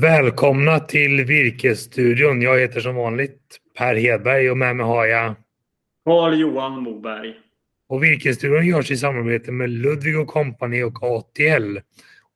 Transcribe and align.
Välkomna 0.00 0.80
till 0.80 1.24
Virkesstudion. 1.24 2.42
Jag 2.42 2.60
heter 2.60 2.80
som 2.80 2.94
vanligt 2.94 3.58
Per 3.78 3.94
Hedberg 3.94 4.50
och 4.50 4.58
med 4.58 4.76
mig 4.76 4.86
har 4.86 5.06
jag 5.06 5.34
Carl-Johan 6.04 6.82
Moberg. 6.82 7.34
Och 7.88 8.04
Virkesstudion 8.04 8.66
görs 8.66 8.90
i 8.90 8.96
samarbete 8.96 9.52
med 9.52 9.70
Ludvig 9.70 10.26
Company 10.26 10.82
och 10.82 11.02
ATL. 11.02 11.78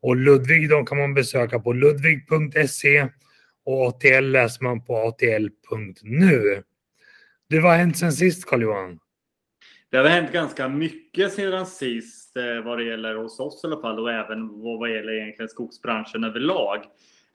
Och 0.02 0.16
Ludvig 0.16 0.70
de 0.70 0.86
kan 0.86 0.98
man 0.98 1.14
besöka 1.14 1.58
på 1.58 1.72
ludvig.se 1.72 3.08
och 3.64 3.86
ATL 3.86 4.24
läser 4.24 4.64
man 4.64 4.84
på 4.84 4.96
atl.nu. 4.96 6.62
Det 7.48 7.60
var 7.60 7.76
hänt 7.76 7.98
sen 7.98 8.12
sist 8.12 8.46
Carl-Johan? 8.46 8.98
Det 9.90 9.96
har 9.96 10.08
hänt 10.08 10.32
ganska 10.32 10.68
mycket 10.68 11.32
sedan 11.32 11.66
sist 11.66 12.36
eh, 12.36 12.64
vad 12.64 12.78
det 12.78 12.84
gäller 12.84 13.14
hos 13.14 13.40
oss 13.40 13.64
i 13.64 13.66
alla 13.66 13.80
fall 13.80 13.98
och 13.98 14.12
även 14.12 14.48
vad 14.62 14.90
gäller 14.90 15.12
egentligen 15.12 15.48
skogsbranschen 15.48 16.24
överlag. 16.24 16.84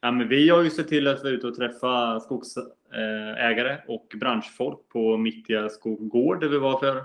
Ja, 0.01 0.11
men 0.11 0.27
vi 0.27 0.49
har 0.49 0.63
ju 0.63 0.69
sett 0.69 0.87
till 0.87 1.07
att 1.07 1.23
vara 1.23 1.33
ute 1.33 1.47
och 1.47 1.55
träffa 1.55 2.19
skogsägare 2.19 3.71
eh, 3.71 3.79
och 3.87 4.13
branschfolk 4.15 4.79
på 4.89 5.17
mittiga 5.17 5.69
skog 5.69 6.09
gård 6.09 6.41
där 6.41 6.47
vi 6.47 6.57
var 6.57 6.79
för 6.79 7.03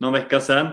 någon 0.00 0.12
vecka 0.12 0.40
sedan. 0.40 0.66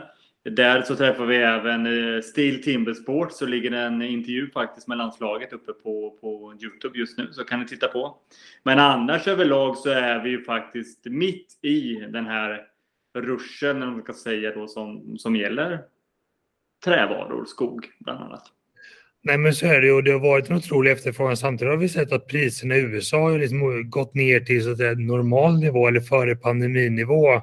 Där 0.44 0.82
så 0.82 0.96
träffar 0.96 1.26
vi 1.26 1.36
även 1.36 1.86
eh, 1.86 2.22
Steel 2.22 2.64
Timber 2.64 2.94
Sport 2.94 3.32
så 3.32 3.46
ligger 3.46 3.72
det 3.72 3.80
en 3.80 4.02
intervju 4.02 4.52
faktiskt 4.52 4.88
med 4.88 4.98
landslaget 4.98 5.54
uppe 5.54 5.74
på, 5.74 6.18
på 6.22 6.54
Youtube 6.62 7.00
just 7.00 7.18
nu 7.18 7.28
så 7.32 7.44
kan 7.44 7.60
ni 7.60 7.66
titta 7.66 7.88
på. 7.88 8.18
Men 8.64 8.80
annars 8.80 9.28
överlag 9.28 9.78
så 9.78 9.90
är 9.90 10.24
vi 10.24 10.30
ju 10.30 10.44
faktiskt 10.44 11.06
mitt 11.06 11.60
i 11.62 11.96
den 11.96 12.26
här 12.26 12.68
ruschen, 13.14 13.84
om 13.84 13.92
man 13.92 14.02
ska 14.02 14.14
säga 14.14 14.56
då, 14.56 14.68
som, 14.68 15.18
som 15.18 15.36
gäller 15.36 15.80
trävaror, 16.86 17.46
skog 17.46 17.88
bland 18.00 18.24
annat. 18.24 18.44
Nej 19.24 19.38
men 19.38 19.54
så 19.54 19.66
är 19.66 19.82
det 19.82 19.92
och 19.92 20.04
det 20.04 20.12
har 20.12 20.20
varit 20.20 20.50
en 20.50 20.56
otrolig 20.56 20.92
efterfrågan. 20.92 21.38
Samtidigt 21.38 21.72
har 21.72 21.78
vi 21.78 21.90
sett 21.90 22.12
att 22.12 22.28
priserna 22.28 22.76
i 22.76 22.80
USA 22.80 23.18
har 23.18 23.40
liksom 23.40 23.90
gått 23.90 24.14
ner 24.14 24.40
till 24.40 24.64
så 24.64 24.72
att 24.72 24.78
säga, 24.78 24.94
normal 24.94 25.60
nivå 25.60 25.88
eller 25.88 26.00
före 26.00 26.36
pandeminivå. 26.36 27.42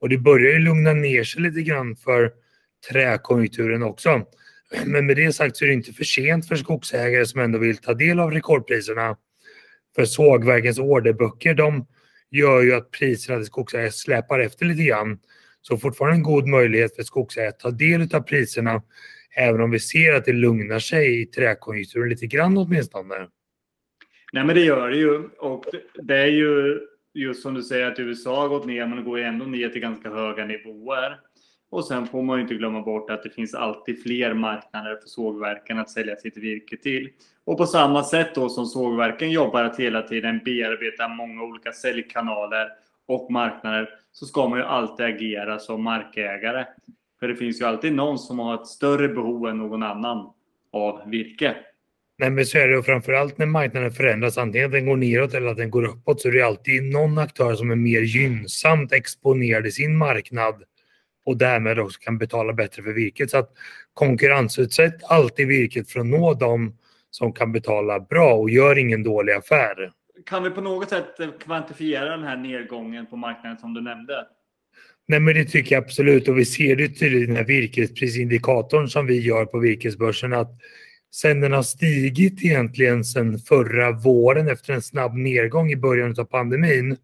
Och 0.00 0.08
det 0.08 0.18
börjar 0.18 0.52
ju 0.52 0.58
lugna 0.58 0.92
ner 0.92 1.24
sig 1.24 1.42
lite 1.42 1.62
grann 1.62 1.96
för 1.96 2.32
träkonjunkturen 2.90 3.82
också. 3.82 4.22
Men 4.84 5.06
med 5.06 5.16
det 5.16 5.32
sagt 5.32 5.56
så 5.56 5.64
är 5.64 5.68
det 5.68 5.74
inte 5.74 5.92
för 5.92 6.04
sent 6.04 6.48
för 6.48 6.56
skogsägare 6.56 7.26
som 7.26 7.40
ändå 7.40 7.58
vill 7.58 7.76
ta 7.76 7.94
del 7.94 8.20
av 8.20 8.30
rekordpriserna. 8.30 9.16
För 9.96 10.04
sågverkens 10.04 10.78
orderböcker 10.78 11.54
de 11.54 11.86
gör 12.30 12.62
ju 12.62 12.74
att 12.74 12.90
priserna 12.90 13.38
till 13.38 13.46
skogsägare 13.46 13.90
släpar 13.90 14.40
efter 14.40 14.66
lite 14.66 14.82
grann. 14.82 15.18
Så 15.62 15.78
fortfarande 15.78 16.16
en 16.16 16.22
god 16.22 16.48
möjlighet 16.48 16.96
för 16.96 17.02
skogsägare 17.02 17.48
att 17.48 17.58
ta 17.58 17.70
del 17.70 18.14
av 18.14 18.20
priserna 18.20 18.82
Även 19.36 19.60
om 19.60 19.70
vi 19.70 19.80
ser 19.80 20.14
att 20.14 20.24
det 20.24 20.32
lugnar 20.32 20.78
sig 20.78 21.22
i 21.22 21.26
träkonjunkturen 21.26 22.08
lite 22.08 22.26
grann 22.26 22.58
åtminstone. 22.58 23.28
Nej 24.32 24.44
men 24.44 24.54
det 24.54 24.64
gör 24.64 24.90
det 24.90 24.96
ju. 24.96 25.28
Och 25.38 25.64
det 26.02 26.16
är 26.16 26.26
ju 26.26 26.80
just 27.14 27.42
som 27.42 27.54
du 27.54 27.62
säger 27.62 27.86
att 27.86 27.98
USA 27.98 28.40
har 28.40 28.48
gått 28.48 28.66
ner 28.66 28.86
men 28.86 28.96
det 28.96 29.02
går 29.02 29.18
ändå 29.18 29.44
ner 29.44 29.68
till 29.68 29.80
ganska 29.80 30.10
höga 30.10 30.44
nivåer. 30.44 31.18
Och 31.70 31.84
sen 31.84 32.06
får 32.06 32.22
man 32.22 32.36
ju 32.36 32.42
inte 32.42 32.54
glömma 32.54 32.82
bort 32.82 33.10
att 33.10 33.22
det 33.22 33.30
finns 33.30 33.54
alltid 33.54 34.02
fler 34.02 34.34
marknader 34.34 34.96
för 34.96 35.08
sågverken 35.08 35.78
att 35.78 35.90
sälja 35.90 36.16
sitt 36.16 36.36
virke 36.36 36.76
till. 36.76 37.10
Och 37.44 37.58
på 37.58 37.66
samma 37.66 38.04
sätt 38.04 38.34
då 38.34 38.48
som 38.48 38.66
sågverken 38.66 39.30
jobbar 39.30 39.64
att 39.64 39.80
hela 39.80 40.02
tiden 40.02 40.40
bearbeta 40.44 41.08
många 41.08 41.42
olika 41.42 41.72
säljkanaler 41.72 42.68
och 43.06 43.30
marknader 43.30 43.88
så 44.12 44.26
ska 44.26 44.48
man 44.48 44.58
ju 44.58 44.64
alltid 44.64 45.06
agera 45.06 45.58
som 45.58 45.82
markägare. 45.82 46.66
För 47.20 47.28
det 47.28 47.36
finns 47.36 47.60
ju 47.60 47.64
alltid 47.64 47.92
någon 47.92 48.18
som 48.18 48.38
har 48.38 48.54
ett 48.54 48.66
större 48.66 49.08
behov 49.08 49.48
än 49.48 49.58
någon 49.58 49.82
annan 49.82 50.32
av 50.72 51.10
virke. 51.10 51.56
Nej 52.18 52.30
men 52.30 52.46
så 52.46 52.58
är 52.58 52.68
det 52.68 52.78
och 52.78 52.84
framförallt 52.84 53.38
när 53.38 53.46
marknaden 53.46 53.92
förändras, 53.92 54.38
antingen 54.38 54.66
att 54.66 54.72
den 54.72 54.86
går 54.86 54.96
neråt 54.96 55.34
eller 55.34 55.46
att 55.46 55.56
den 55.56 55.70
går 55.70 55.84
uppåt, 55.84 56.20
så 56.20 56.28
är 56.28 56.32
det 56.32 56.42
alltid 56.42 56.82
någon 56.82 57.18
aktör 57.18 57.54
som 57.54 57.70
är 57.70 57.76
mer 57.76 58.00
gynnsamt 58.00 58.92
exponerad 58.92 59.66
i 59.66 59.70
sin 59.70 59.96
marknad 59.96 60.62
och 61.24 61.36
därmed 61.36 61.78
också 61.78 62.00
kan 62.00 62.18
betala 62.18 62.52
bättre 62.52 62.82
för 62.82 62.92
virket. 62.92 63.30
Så 63.30 63.38
att 63.38 63.50
konkurrensutsätt 63.94 65.04
alltid 65.04 65.48
virket 65.48 65.90
för 65.90 66.00
att 66.00 66.06
nå 66.06 66.34
dem 66.34 66.78
som 67.10 67.32
kan 67.32 67.52
betala 67.52 68.00
bra 68.00 68.34
och 68.34 68.50
gör 68.50 68.78
ingen 68.78 69.02
dålig 69.02 69.32
affär. 69.32 69.92
Kan 70.26 70.42
vi 70.42 70.50
på 70.50 70.60
något 70.60 70.88
sätt 70.88 71.16
kvantifiera 71.40 72.10
den 72.10 72.24
här 72.24 72.36
nedgången 72.36 73.06
på 73.06 73.16
marknaden 73.16 73.58
som 73.58 73.74
du 73.74 73.80
nämnde? 73.80 74.26
Nej, 75.10 75.20
men 75.20 75.34
det 75.34 75.44
tycker 75.44 75.74
jag 75.74 75.84
absolut 75.84 76.28
och 76.28 76.38
vi 76.38 76.44
ser 76.44 76.76
det 76.76 76.88
tydligt 76.88 77.22
i 77.22 77.26
den 77.26 77.36
här 77.36 77.44
virkesprisindikatorn 77.44 78.88
som 78.88 79.06
vi 79.06 79.20
gör 79.20 79.44
på 79.44 79.58
virkesbörsen 79.58 80.32
att 80.32 80.50
sen 81.14 81.40
den 81.40 81.52
har 81.52 81.62
stigit 81.62 82.44
egentligen 82.44 83.04
sen 83.04 83.38
förra 83.38 83.92
våren 83.92 84.48
efter 84.48 84.72
en 84.72 84.82
snabb 84.82 85.14
nedgång 85.14 85.70
i 85.70 85.76
början 85.76 86.14
av 86.18 86.24
pandemin 86.24 86.96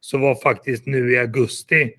så 0.00 0.18
var 0.18 0.34
faktiskt 0.34 0.86
nu 0.86 1.12
i 1.12 1.18
augusti 1.18 1.92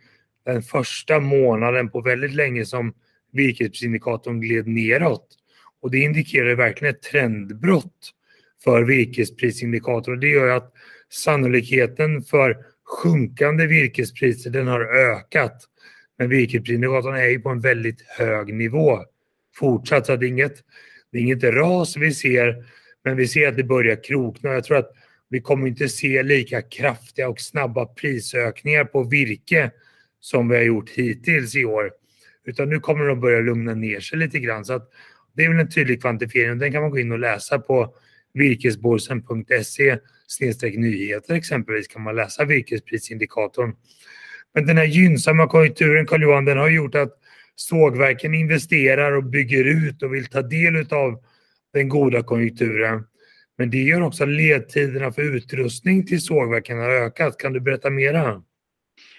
den 0.45 0.61
första 0.61 1.19
månaden 1.19 1.89
på 1.89 2.01
väldigt 2.01 2.33
länge 2.33 2.65
som 2.65 2.93
virkesprisindikatorn 3.31 4.41
gled 4.41 4.67
neråt. 4.67 5.27
Och 5.81 5.91
det 5.91 5.99
indikerar 5.99 6.55
verkligen 6.55 6.95
ett 6.95 7.01
trendbrott 7.01 8.13
för 8.63 8.83
virkesprisindikatorn. 8.83 10.19
Det 10.19 10.29
gör 10.29 10.47
att 10.47 10.73
sannolikheten 11.09 12.21
för 12.21 12.57
sjunkande 12.85 13.67
virkespriser 13.67 14.49
den 14.51 14.67
har 14.67 14.81
ökat. 14.81 15.63
Men 16.17 16.29
virkesprisindikatorn 16.29 17.15
är 17.15 17.27
ju 17.27 17.39
på 17.39 17.49
en 17.49 17.59
väldigt 17.59 18.01
hög 18.01 18.53
nivå 18.53 18.99
fortsatt. 19.55 20.05
Så 20.05 20.15
det 20.15 20.25
är, 20.25 20.27
inget, 20.27 20.63
det 21.11 21.17
är 21.17 21.21
inget 21.21 21.43
ras 21.43 21.97
vi 21.97 22.13
ser, 22.13 22.65
men 23.03 23.17
vi 23.17 23.27
ser 23.27 23.47
att 23.47 23.57
det 23.57 23.63
börjar 23.63 24.03
krokna. 24.03 24.53
Jag 24.53 24.63
tror 24.63 24.77
att 24.77 24.91
vi 25.29 25.41
kommer 25.41 25.67
inte 25.67 25.89
se 25.89 26.23
lika 26.23 26.61
kraftiga 26.61 27.29
och 27.29 27.39
snabba 27.39 27.85
prisökningar 27.85 28.83
på 28.83 29.03
virke 29.03 29.71
som 30.19 30.49
vi 30.49 30.55
har 30.55 30.63
gjort 30.63 30.89
hittills 30.89 31.55
i 31.55 31.65
år. 31.65 31.91
Utan 32.45 32.69
nu 32.69 32.79
kommer 32.79 33.05
de 33.05 33.19
börja 33.19 33.39
lugna 33.39 33.73
ner 33.73 33.99
sig 33.99 34.19
lite 34.19 34.39
grann. 34.39 34.65
Så 34.65 34.73
att 34.73 34.89
det 35.33 35.45
är 35.45 35.49
väl 35.49 35.59
en 35.59 35.69
tydlig 35.69 36.01
kvantifiering. 36.01 36.57
Den 36.59 36.71
kan 36.71 36.81
man 36.81 36.91
gå 36.91 36.99
in 36.99 37.11
och 37.11 37.19
läsa 37.19 37.59
på 37.59 37.95
virkesborsen.se 38.33 39.97
nyheter 40.77 41.33
exempelvis 41.33 41.87
kan 41.87 42.01
man 42.01 42.15
läsa 42.15 42.45
virkesprisindikatorn. 42.45 43.75
Men 44.53 44.65
den 44.65 44.77
här 44.77 44.85
gynnsamma 44.85 45.47
konjunkturen, 45.47 46.05
Carl 46.05 46.21
Johan, 46.21 46.45
den 46.45 46.57
har 46.57 46.69
gjort 46.69 46.95
att 46.95 47.13
sågverken 47.55 48.33
investerar 48.33 49.11
och 49.11 49.23
bygger 49.23 49.65
ut 49.65 50.03
och 50.03 50.13
vill 50.13 50.25
ta 50.25 50.41
del 50.41 50.93
av 50.93 51.23
den 51.73 51.89
goda 51.89 52.23
konjunkturen. 52.23 53.03
Men 53.57 53.69
det 53.69 53.77
gör 53.77 54.01
också 54.01 54.23
att 54.23 54.29
ledtiderna 54.29 55.11
för 55.11 55.21
utrustning 55.21 56.05
till 56.05 56.21
sågverken 56.21 56.79
har 56.79 56.89
ökat. 56.89 57.37
Kan 57.37 57.53
du 57.53 57.59
berätta 57.59 57.89
mera? 57.89 58.43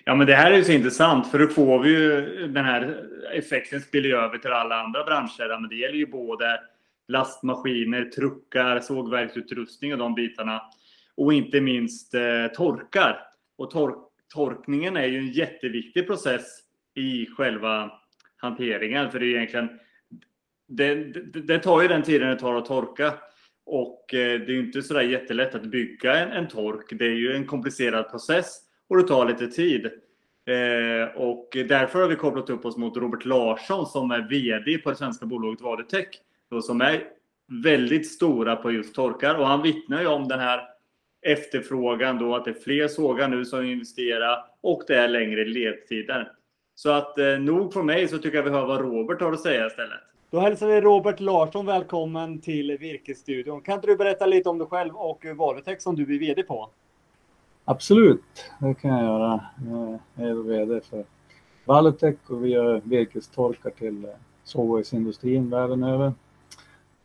Ja, 0.04 0.14
men 0.14 0.26
det 0.26 0.34
här 0.34 0.53
är 0.53 0.56
ju 0.56 0.64
så 0.64 0.72
intressant 0.72 1.30
för 1.30 1.38
då 1.38 1.47
får 1.47 1.82
vi 1.82 1.91
ju 1.91 2.20
den 2.48 2.64
här 2.64 2.97
effekten 3.34 3.80
spiller 3.80 4.10
över 4.10 4.38
till 4.38 4.50
alla 4.50 4.74
andra 4.74 5.04
branscher. 5.04 5.60
Men 5.60 5.70
det 5.70 5.76
gäller 5.76 5.98
ju 5.98 6.06
både 6.06 6.60
lastmaskiner, 7.09 8.04
truckar, 8.04 8.81
sågverksutrustning 8.81 9.92
och 9.92 9.98
de 9.98 10.15
bitarna. 10.15 10.62
Och 11.16 11.32
inte 11.32 11.60
minst 11.60 12.15
eh, 12.15 12.47
torkar. 12.56 13.20
Och 13.56 13.70
tor 13.70 13.97
torkningen 14.34 14.97
är 14.97 15.06
ju 15.06 15.19
en 15.19 15.32
jätteviktig 15.32 16.06
process 16.06 16.44
i 16.94 17.26
själva 17.26 17.91
hanteringen. 18.37 19.10
För 19.10 19.20
det 19.20 19.26
är 19.26 19.37
egentligen 19.37 19.69
det, 20.69 20.94
det, 20.94 21.41
det 21.41 21.59
tar 21.59 21.82
ju 21.82 21.88
den 21.88 22.03
tiden 22.03 22.28
det 22.28 22.38
tar 22.38 22.54
att 22.54 22.66
torka. 22.66 23.15
Och 23.66 24.15
eh, 24.15 24.41
det 24.41 24.47
är 24.47 24.50
ju 24.50 24.66
inte 24.66 24.82
sådär 24.82 25.03
jättelätt 25.03 25.54
att 25.54 25.65
bygga 25.65 26.16
en, 26.19 26.32
en 26.32 26.48
tork. 26.48 26.92
Det 26.98 27.04
är 27.04 27.16
ju 27.16 27.32
en 27.32 27.47
komplicerad 27.47 28.10
process 28.10 28.60
och 28.88 28.97
det 28.97 29.03
tar 29.03 29.28
lite 29.28 29.47
tid. 29.47 29.86
Eh, 30.47 31.16
och 31.16 31.48
därför 31.53 32.01
har 32.01 32.09
vi 32.09 32.16
kopplat 32.16 32.51
upp 32.51 32.65
oss 32.65 32.77
mot 32.77 32.97
Robert 32.97 33.24
Larsson 33.24 33.86
som 33.86 34.10
är 34.10 34.28
VD 34.28 34.78
på 34.78 34.91
det 34.91 34.97
svenska 34.97 35.27
bolaget 35.27 35.60
Vadetech 35.60 36.09
som 36.62 36.80
är 36.80 37.03
väldigt 37.62 38.10
stora 38.10 38.56
på 38.56 38.71
just 38.71 38.95
torkar. 38.95 39.34
Och 39.34 39.47
han 39.47 39.62
vittnar 39.62 40.01
ju 40.01 40.06
om 40.06 40.28
den 40.28 40.41
här 40.41 40.60
efterfrågan 41.22 42.18
då, 42.18 42.36
att 42.36 42.45
det 42.45 42.51
är 42.51 42.54
fler 42.54 42.89
sågar 42.89 43.28
nu 43.28 43.45
som 43.45 43.65
investerar 43.65 44.45
och 44.60 44.83
det 44.86 44.97
är 44.97 45.09
längre 45.09 45.45
ledtider. 45.45 46.33
Så 46.74 46.91
att 46.91 47.18
eh, 47.18 47.39
nog 47.39 47.72
från 47.72 47.86
mig 47.86 48.09
så 48.09 48.18
tycker 48.18 48.36
jag 48.36 48.45
vi 48.45 48.51
hör 48.51 48.66
vad 48.66 48.80
Robert 48.80 49.21
har 49.21 49.33
att 49.33 49.41
säga 49.41 49.66
istället. 49.66 50.01
Då 50.30 50.41
hälsar 50.41 50.66
vi 50.66 50.80
Robert 50.80 51.21
Larsson 51.21 51.66
välkommen 51.66 52.41
till 52.41 52.78
Virkesstudion. 52.78 53.60
Kan 53.60 53.74
inte 53.74 53.86
du 53.86 53.97
berätta 53.97 54.27
lite 54.27 54.48
om 54.48 54.59
dig 54.59 54.66
själv 54.66 54.97
och 54.97 55.24
Valutech 55.36 55.80
som 55.80 55.97
du 55.97 56.03
är 56.03 56.18
VD 56.18 56.42
på? 56.42 56.71
Absolut, 57.65 58.51
det 58.60 58.74
kan 58.74 58.91
jag 58.91 59.03
göra. 59.03 59.41
Jag 60.16 60.28
är 60.28 60.34
VD 60.34 60.80
för 60.91 61.04
Valutech 61.65 62.16
och 62.27 62.45
vi 62.45 62.48
gör 62.48 62.80
virkestorkar 62.84 63.71
till 63.71 64.06
sågverksindustrin 64.45 65.51
världen 65.51 65.84
över 65.84 66.12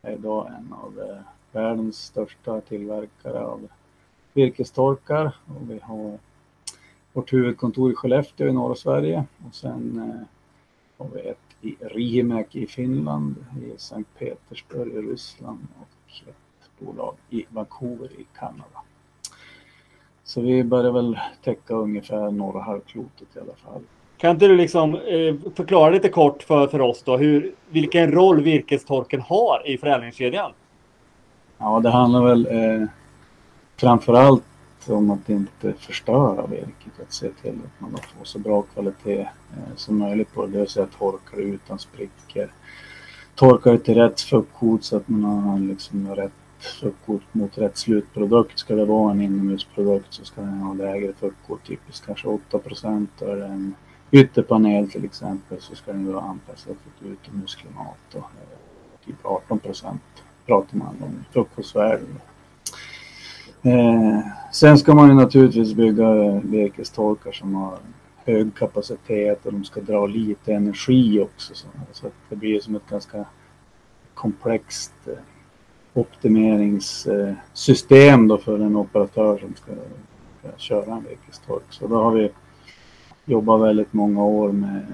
är 0.02 0.12
idag 0.12 0.48
en 0.48 0.74
av 0.74 1.00
eh, 1.00 1.22
världens 1.52 1.98
största 1.98 2.62
tillverkare 2.62 3.40
av 3.40 3.68
virkestorkar 4.34 5.36
och 5.46 5.72
vi 5.72 5.80
har 5.80 6.20
vårt 7.14 7.34
huvudkontor 7.34 7.92
i 7.92 7.96
Skellefteå 7.96 8.48
i 8.48 8.54
norra 8.54 8.76
Sverige 8.76 9.26
och 9.48 9.56
sen 9.56 9.98
eh, 10.00 10.28
har 10.98 11.16
vi 11.16 11.22
ett 11.22 11.38
i 11.62 11.76
Riihimäki 11.80 12.64
i 12.64 12.68
Finland, 12.68 13.36
i 13.62 13.78
Sankt 13.78 14.20
Petersburg 14.20 14.94
i 14.94 15.02
Ryssland 15.02 15.68
och 15.80 16.30
ett 16.30 16.80
bolag 16.80 17.16
i 17.30 17.46
Vancouver 17.50 18.12
i 18.20 18.26
Kanada. 18.36 18.84
Så 20.24 20.42
vi 20.42 20.64
börjar 20.64 20.92
väl 20.92 21.20
täcka 21.44 21.74
ungefär 21.74 22.32
norra 22.32 22.62
halvklotet 22.62 23.36
i 23.36 23.40
alla 23.40 23.56
fall. 23.56 23.82
Kan 24.20 24.32
inte 24.32 24.48
du 24.48 24.56
liksom 24.56 24.96
eh, 24.96 25.36
förklara 25.56 25.90
lite 25.90 26.10
kort 26.10 26.44
för, 26.44 26.68
för 26.68 26.82
oss 26.82 27.04
då 27.04 27.18
hur, 27.18 27.54
vilken 27.70 28.12
roll 28.12 28.42
virkestorken 28.42 29.22
har 29.22 29.68
i 29.68 29.78
förädlingskedjan? 29.78 30.52
Ja, 31.58 31.80
det 31.80 31.90
handlar 31.90 32.26
väl 32.26 32.48
eh, 32.52 32.88
framför 33.78 34.14
allt 34.14 34.44
om 34.88 35.12
att 35.12 35.30
inte 35.30 35.74
förstöra 35.74 36.48
virket. 36.48 37.00
Att 37.02 37.14
se 37.14 37.30
till 37.42 37.50
att 37.50 37.82
man 37.82 37.92
får 37.92 38.26
så 38.26 38.40
bra 38.40 38.62
kvalitet 38.62 39.20
eh, 39.22 39.76
som 39.76 39.98
möjligt 39.98 40.34
på 40.34 40.46
det. 40.46 40.52
Det 40.52 40.58
vill 40.58 40.70
säga 40.70 40.88
torka 41.00 41.36
det 41.36 41.42
utan 41.42 41.80
sprickor. 41.80 42.50
Torka 43.36 43.72
det 43.72 43.80
till 43.80 43.96
rätt 43.96 44.22
fuktkvot 44.22 44.84
så 44.84 44.98
att 44.98 45.08
man 45.08 45.24
har 45.24 45.60
liksom 45.60 46.16
rätt 46.16 46.32
fuktkvot 46.82 47.24
mot 47.32 47.58
rätt 47.58 47.78
slutprodukt. 47.78 48.60
Ska 48.60 48.76
det 48.76 48.86
vara 48.86 49.12
en 49.12 49.22
inomhusprodukt 49.22 50.14
så 50.14 50.26
ska 50.26 50.42
den 50.42 50.60
ha 50.60 50.74
lägre 50.74 51.14
fuktkvot, 51.14 51.64
typiskt 51.68 52.06
kanske 52.06 52.28
8 52.28 52.60
procent. 52.60 53.22
Är 53.22 53.36
det 53.36 53.46
en 53.46 53.76
ytterpanel 54.12 54.92
till 54.92 55.06
exempel 55.06 55.62
så 55.62 55.76
ska 55.76 55.92
den 55.92 56.14
vara 56.14 56.24
anpassad 56.24 56.76
för 56.84 57.08
ett 57.08 57.12
utomhusklimat. 57.12 58.16
och 58.16 58.24
Typ 59.06 59.26
18 59.26 59.60
procent 59.60 60.02
pratar 60.46 60.78
man 60.78 60.96
om 61.02 61.26
frukostvärden. 61.32 62.20
Eh, 63.62 64.20
sen 64.52 64.78
ska 64.78 64.94
man 64.94 65.10
ju 65.10 65.16
naturligtvis 65.16 65.74
bygga 65.74 66.40
virkestorkar 66.44 67.32
som 67.32 67.56
har 67.56 67.78
hög 68.26 68.56
kapacitet 68.56 69.46
och 69.46 69.54
de 69.54 69.64
ska 69.64 69.82
dra 69.82 70.06
lite 70.06 70.54
energi 70.54 71.20
också. 71.20 71.56
Så, 71.56 71.68
så 71.92 72.08
att 72.08 72.14
det 72.30 72.36
blir 72.36 72.60
som 72.60 72.76
ett 72.76 72.90
ganska 72.90 73.26
komplext 74.14 74.94
eh, 75.06 75.14
optimeringssystem 75.94 78.28
då 78.28 78.38
för 78.38 78.60
en 78.60 78.76
operatör 78.76 79.38
som 79.38 79.56
ska, 79.56 79.72
ska 80.40 80.50
köra 80.58 80.96
en 80.96 81.04
virkestork. 81.04 81.64
Så 81.70 81.88
då 81.88 82.04
har 82.04 82.12
vi 82.12 82.32
jobbat 83.30 83.62
väldigt 83.62 83.94
många 83.94 84.24
år 84.24 84.52
med 84.52 84.86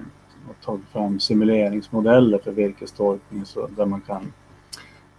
att 0.50 0.66
ta 0.66 0.80
fram 0.92 1.20
simuleringsmodeller 1.20 2.38
för 2.38 2.52
virkestorkning 2.52 3.46
så 3.46 3.68
där 3.68 3.86
man 3.86 4.02
kan 4.02 4.34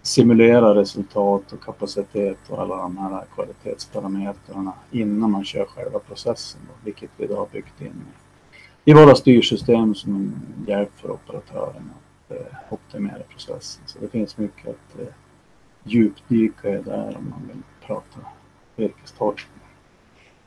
simulera 0.01 0.75
resultat 0.75 1.53
och 1.53 1.63
kapacitet 1.63 2.37
och 2.49 2.61
alla 2.61 2.75
de 2.75 2.97
här 2.97 3.23
kvalitetsparametrarna 3.35 4.73
innan 4.91 5.31
man 5.31 5.45
kör 5.45 5.65
själva 5.65 5.99
processen, 5.99 6.61
då, 6.67 6.73
vilket 6.83 7.09
vi 7.17 7.27
då 7.27 7.35
har 7.35 7.47
byggt 7.51 7.81
in 7.81 8.05
i 8.85 8.93
våra 8.93 9.15
styrsystem 9.15 9.95
som 9.95 10.15
en 10.15 10.65
hjälp 10.67 10.91
för 10.95 11.11
operatören 11.11 11.91
att 12.27 12.31
eh, 12.31 12.73
optimera 12.73 13.23
processen. 13.29 13.83
Så 13.85 13.99
det 13.99 14.07
finns 14.07 14.37
mycket 14.37 14.67
att 14.67 14.99
eh, 14.99 15.07
djupdyka 15.83 16.69
i 16.69 16.81
där 16.81 17.17
om 17.17 17.29
man 17.29 17.47
vill 17.47 17.63
prata 17.87 18.19
virkestorkning. 18.75 19.56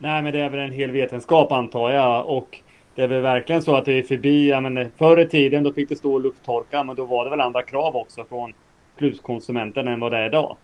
Nej, 0.02 0.22
men 0.22 0.32
det 0.32 0.40
är 0.40 0.50
väl 0.50 0.60
en 0.60 0.72
hel 0.72 0.90
vetenskap 0.90 1.52
antar 1.52 1.90
jag 1.90 2.28
och 2.28 2.58
det 2.94 3.02
är 3.02 3.08
väl 3.08 3.22
verkligen 3.22 3.62
så 3.62 3.76
att 3.76 3.84
det 3.84 3.92
är 3.92 4.02
förbi. 4.02 4.48
Ja, 4.48 4.60
menar, 4.60 4.90
förr 4.96 5.20
i 5.20 5.28
tiden 5.28 5.62
då 5.62 5.72
fick 5.72 5.88
det 5.88 5.96
stå 5.96 6.14
och 6.14 6.20
lufttorka, 6.20 6.84
men 6.84 6.96
då 6.96 7.04
var 7.04 7.24
det 7.24 7.30
väl 7.30 7.40
andra 7.40 7.62
krav 7.62 7.96
också 7.96 8.24
från 8.24 8.52
slutkonsumenten 8.98 9.88
än 9.88 10.00
vad 10.00 10.12
det 10.12 10.18
är 10.18 10.26
idag. 10.26 10.56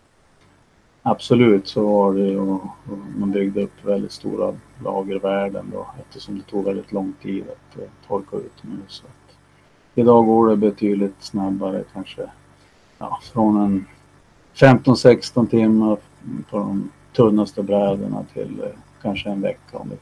Absolut, 1.01 1.67
så 1.67 1.87
var 1.87 2.13
det 2.13 2.37
och, 2.37 2.53
och 2.53 2.97
man 3.19 3.31
byggde 3.31 3.63
upp 3.63 3.85
väldigt 3.85 4.11
stora 4.11 4.55
lagervärden 4.83 5.69
då 5.73 5.87
eftersom 5.99 6.37
det 6.37 6.43
tog 6.43 6.65
väldigt 6.65 6.91
lång 6.91 7.13
tid 7.21 7.43
att 7.43 7.79
uh, 7.79 7.87
torka 8.07 8.37
utomhus. 8.37 9.03
Idag 9.95 10.25
går 10.25 10.49
det 10.49 10.55
betydligt 10.55 11.15
snabbare, 11.23 11.83
kanske 11.93 12.21
ja, 12.97 13.19
från 13.33 13.57
en 13.57 13.85
15-16 14.55 15.47
timmar 15.47 15.97
på 16.49 16.57
de 16.57 16.91
tunnaste 17.15 17.63
brädorna 17.63 18.25
till 18.33 18.61
eh, 18.63 18.69
kanske 19.01 19.29
en 19.29 19.41
vecka 19.41 19.77
om 19.77 19.89
vi 19.89 19.97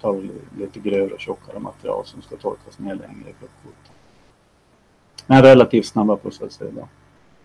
tar 0.00 0.22
lite 0.58 0.80
grövre 0.80 1.14
och 1.14 1.20
tjockare 1.20 1.58
material 1.58 2.06
som 2.06 2.22
ska 2.22 2.36
torkas 2.36 2.78
ner 2.78 2.94
längre. 2.94 3.34
Men 5.26 5.42
relativt 5.42 5.86
snabba 5.86 6.16
processer 6.16 6.68
idag 6.68 6.88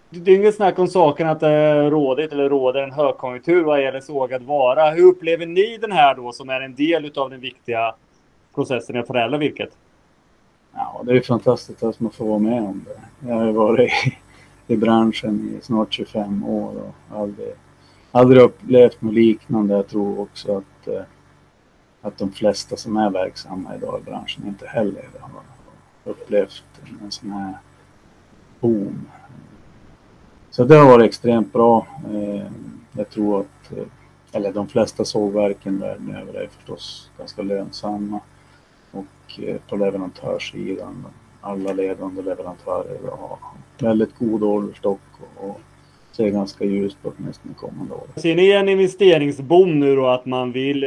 det 0.10 0.32
är 0.32 0.36
inget 0.36 0.56
snack 0.56 0.80
om 0.80 0.88
saken 0.88 1.28
att 1.28 1.40
det 1.40 1.90
råder 1.90 2.34
eller 2.34 2.50
råder 2.50 2.84
en 2.84 2.92
högkonjunktur 2.92 3.64
vad 3.64 3.82
gäller 3.82 4.02
sågad 4.02 4.44
vara. 4.44 4.92
Hur 4.92 5.06
upplever 5.06 5.46
ni 5.46 5.78
den 5.78 5.92
här 5.92 6.16
då 6.16 6.32
som 6.32 6.50
är 6.50 6.62
en 6.62 6.76
del 6.76 7.12
av 7.16 7.30
den 7.30 7.40
viktiga 7.40 7.96
processen 8.56 8.96
i 8.96 9.00
att 9.00 9.08
förädla 9.08 9.38
virket? 9.38 9.70
Ja, 10.74 11.02
det 11.06 11.18
är 11.18 11.22
fantastiskt 11.22 11.84
att 11.84 12.00
man 12.00 12.12
får 12.12 12.26
vara 12.26 12.40
med 12.40 12.64
om 12.64 12.86
det. 12.86 13.28
Jag 13.30 13.36
har 13.36 13.52
varit 13.52 13.92
i, 14.68 14.74
i 14.74 14.78
branschen 14.78 15.58
i 15.60 15.66
snart 15.66 15.94
25 15.94 16.44
år 16.46 16.74
och 16.76 17.20
aldrig, 17.20 17.54
aldrig 18.12 18.42
upplevt 18.42 19.02
något 19.02 19.14
liknande. 19.14 19.74
Jag 19.74 19.88
tror 19.88 20.20
också 20.20 20.58
att, 20.58 20.64
Eh, 20.88 21.02
att 22.02 22.18
de 22.18 22.32
flesta 22.32 22.78
som 22.78 22.98
är 22.98 23.10
verksamma 23.10 23.76
idag 23.76 24.00
i 24.00 24.04
branschen 24.04 24.48
inte 24.48 24.68
heller 24.68 25.10
har 25.20 25.42
upplevt 26.04 26.64
en 27.02 27.12
sån 27.12 27.32
här 27.32 27.58
boom 28.60 29.08
så 30.56 30.64
det 30.64 30.76
har 30.76 30.86
varit 30.86 31.06
extremt 31.06 31.54
bra. 31.54 31.88
Eh, 32.14 32.52
jag 32.92 33.10
tror 33.10 33.40
att, 33.40 33.78
eh, 33.78 33.84
eller 34.32 34.54
de 34.54 34.68
flesta 34.68 35.06
sågverken 35.06 35.80
världen 35.80 36.16
över 36.16 36.34
är 36.34 36.48
förstås 36.48 37.12
ganska 37.18 37.42
lönsamma. 37.42 38.20
Och 38.92 39.40
på 39.70 39.76
leverantörssidan, 39.76 41.06
alla 41.42 41.74
ledande 41.74 42.22
leverantörer 42.22 43.12
har 43.12 43.38
väldigt 43.80 44.18
god 44.20 44.44
orderstock 44.44 45.02
och 45.38 45.60
ser 46.16 46.30
ganska 46.30 46.66
ljust 46.66 46.98
på 47.04 47.14
åtminstone 47.18 47.54
kommande 47.54 47.94
år. 47.94 48.08
Ser 48.16 48.36
ni 48.36 48.52
en 48.52 48.70
investeringsboom 48.70 49.80
nu 49.80 49.96
då 49.96 50.08
att 50.08 50.26
man 50.26 50.52
vill 50.52 50.86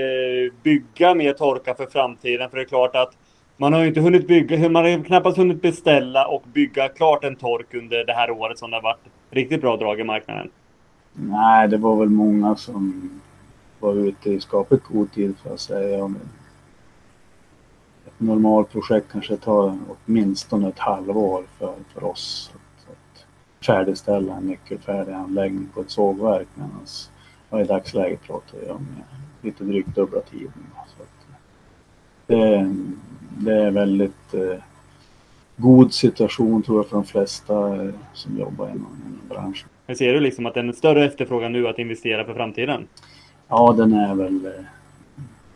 bygga 0.62 1.14
mer 1.14 1.32
torka 1.32 1.74
för 1.74 1.86
framtiden? 1.86 2.50
För 2.50 2.56
det 2.56 2.62
är 2.62 2.68
klart 2.68 2.96
att 2.96 3.12
man 3.56 3.72
har 3.72 3.80
ju 3.80 3.88
inte 3.88 4.00
hunnit 4.00 4.28
bygga, 4.28 4.68
man 4.68 4.84
har 4.84 5.04
knappast 5.04 5.36
hunnit 5.36 5.62
beställa 5.62 6.26
och 6.26 6.42
bygga 6.52 6.88
klart 6.88 7.24
en 7.24 7.36
tork 7.36 7.74
under 7.74 8.04
det 8.04 8.12
här 8.12 8.30
året 8.30 8.58
som 8.58 8.70
det 8.70 8.76
har 8.76 8.82
varit 8.82 9.04
riktigt 9.30 9.60
bra 9.60 9.76
drag 9.76 10.00
i 10.00 10.04
marknaden. 10.04 10.50
Nej, 11.12 11.68
det 11.68 11.76
var 11.76 11.96
väl 11.96 12.08
många 12.08 12.56
som 12.56 13.10
var 13.80 13.94
ute 13.94 14.30
i 14.30 14.40
skapligt 14.40 14.84
god 14.84 15.12
tid 15.12 15.34
för 15.42 15.54
att 15.54 15.60
säga. 15.60 16.14
Ett 18.06 18.20
normalprojekt 18.20 19.12
kanske 19.12 19.36
tar 19.36 19.78
åtminstone 19.88 20.68
ett 20.68 20.78
halvår 20.78 21.42
för, 21.58 21.74
för 21.94 22.04
oss 22.04 22.52
färdigställa 23.66 24.36
en 24.36 24.46
nyckelfärdig 24.46 25.12
anläggning 25.12 25.68
på 25.74 25.80
ett 25.80 25.90
sågverk. 25.90 26.48
Medan 26.54 27.64
i 27.64 27.68
dagsläget 27.68 28.22
pratar 28.22 28.58
vi 28.58 28.70
om 28.70 28.86
lite 29.42 29.64
drygt 29.64 29.94
dubbla 29.94 30.20
tiden. 30.20 30.52
Så 30.86 31.02
det, 32.26 32.74
det 33.38 33.54
är 33.54 33.70
väldigt 33.70 34.34
eh, 34.34 34.62
god 35.56 35.92
situation 35.92 36.62
tror 36.62 36.78
jag 36.78 36.86
för 36.86 36.96
de 36.96 37.04
flesta 37.04 37.84
eh, 37.84 37.90
som 38.12 38.38
jobbar 38.38 38.66
inom, 38.66 38.86
inom 39.06 39.28
branschen. 39.28 39.68
Men 39.86 39.96
ser 39.96 40.12
du 40.12 40.20
liksom 40.20 40.46
att 40.46 40.54
det 40.54 40.60
är 40.60 40.64
en 40.64 40.72
större 40.72 41.04
efterfrågan 41.04 41.52
nu 41.52 41.68
att 41.68 41.78
investera 41.78 42.24
för 42.24 42.34
framtiden? 42.34 42.88
Ja, 43.48 43.74
den 43.76 43.92
är 43.92 44.14
väl 44.14 44.46
eh, 44.46 44.52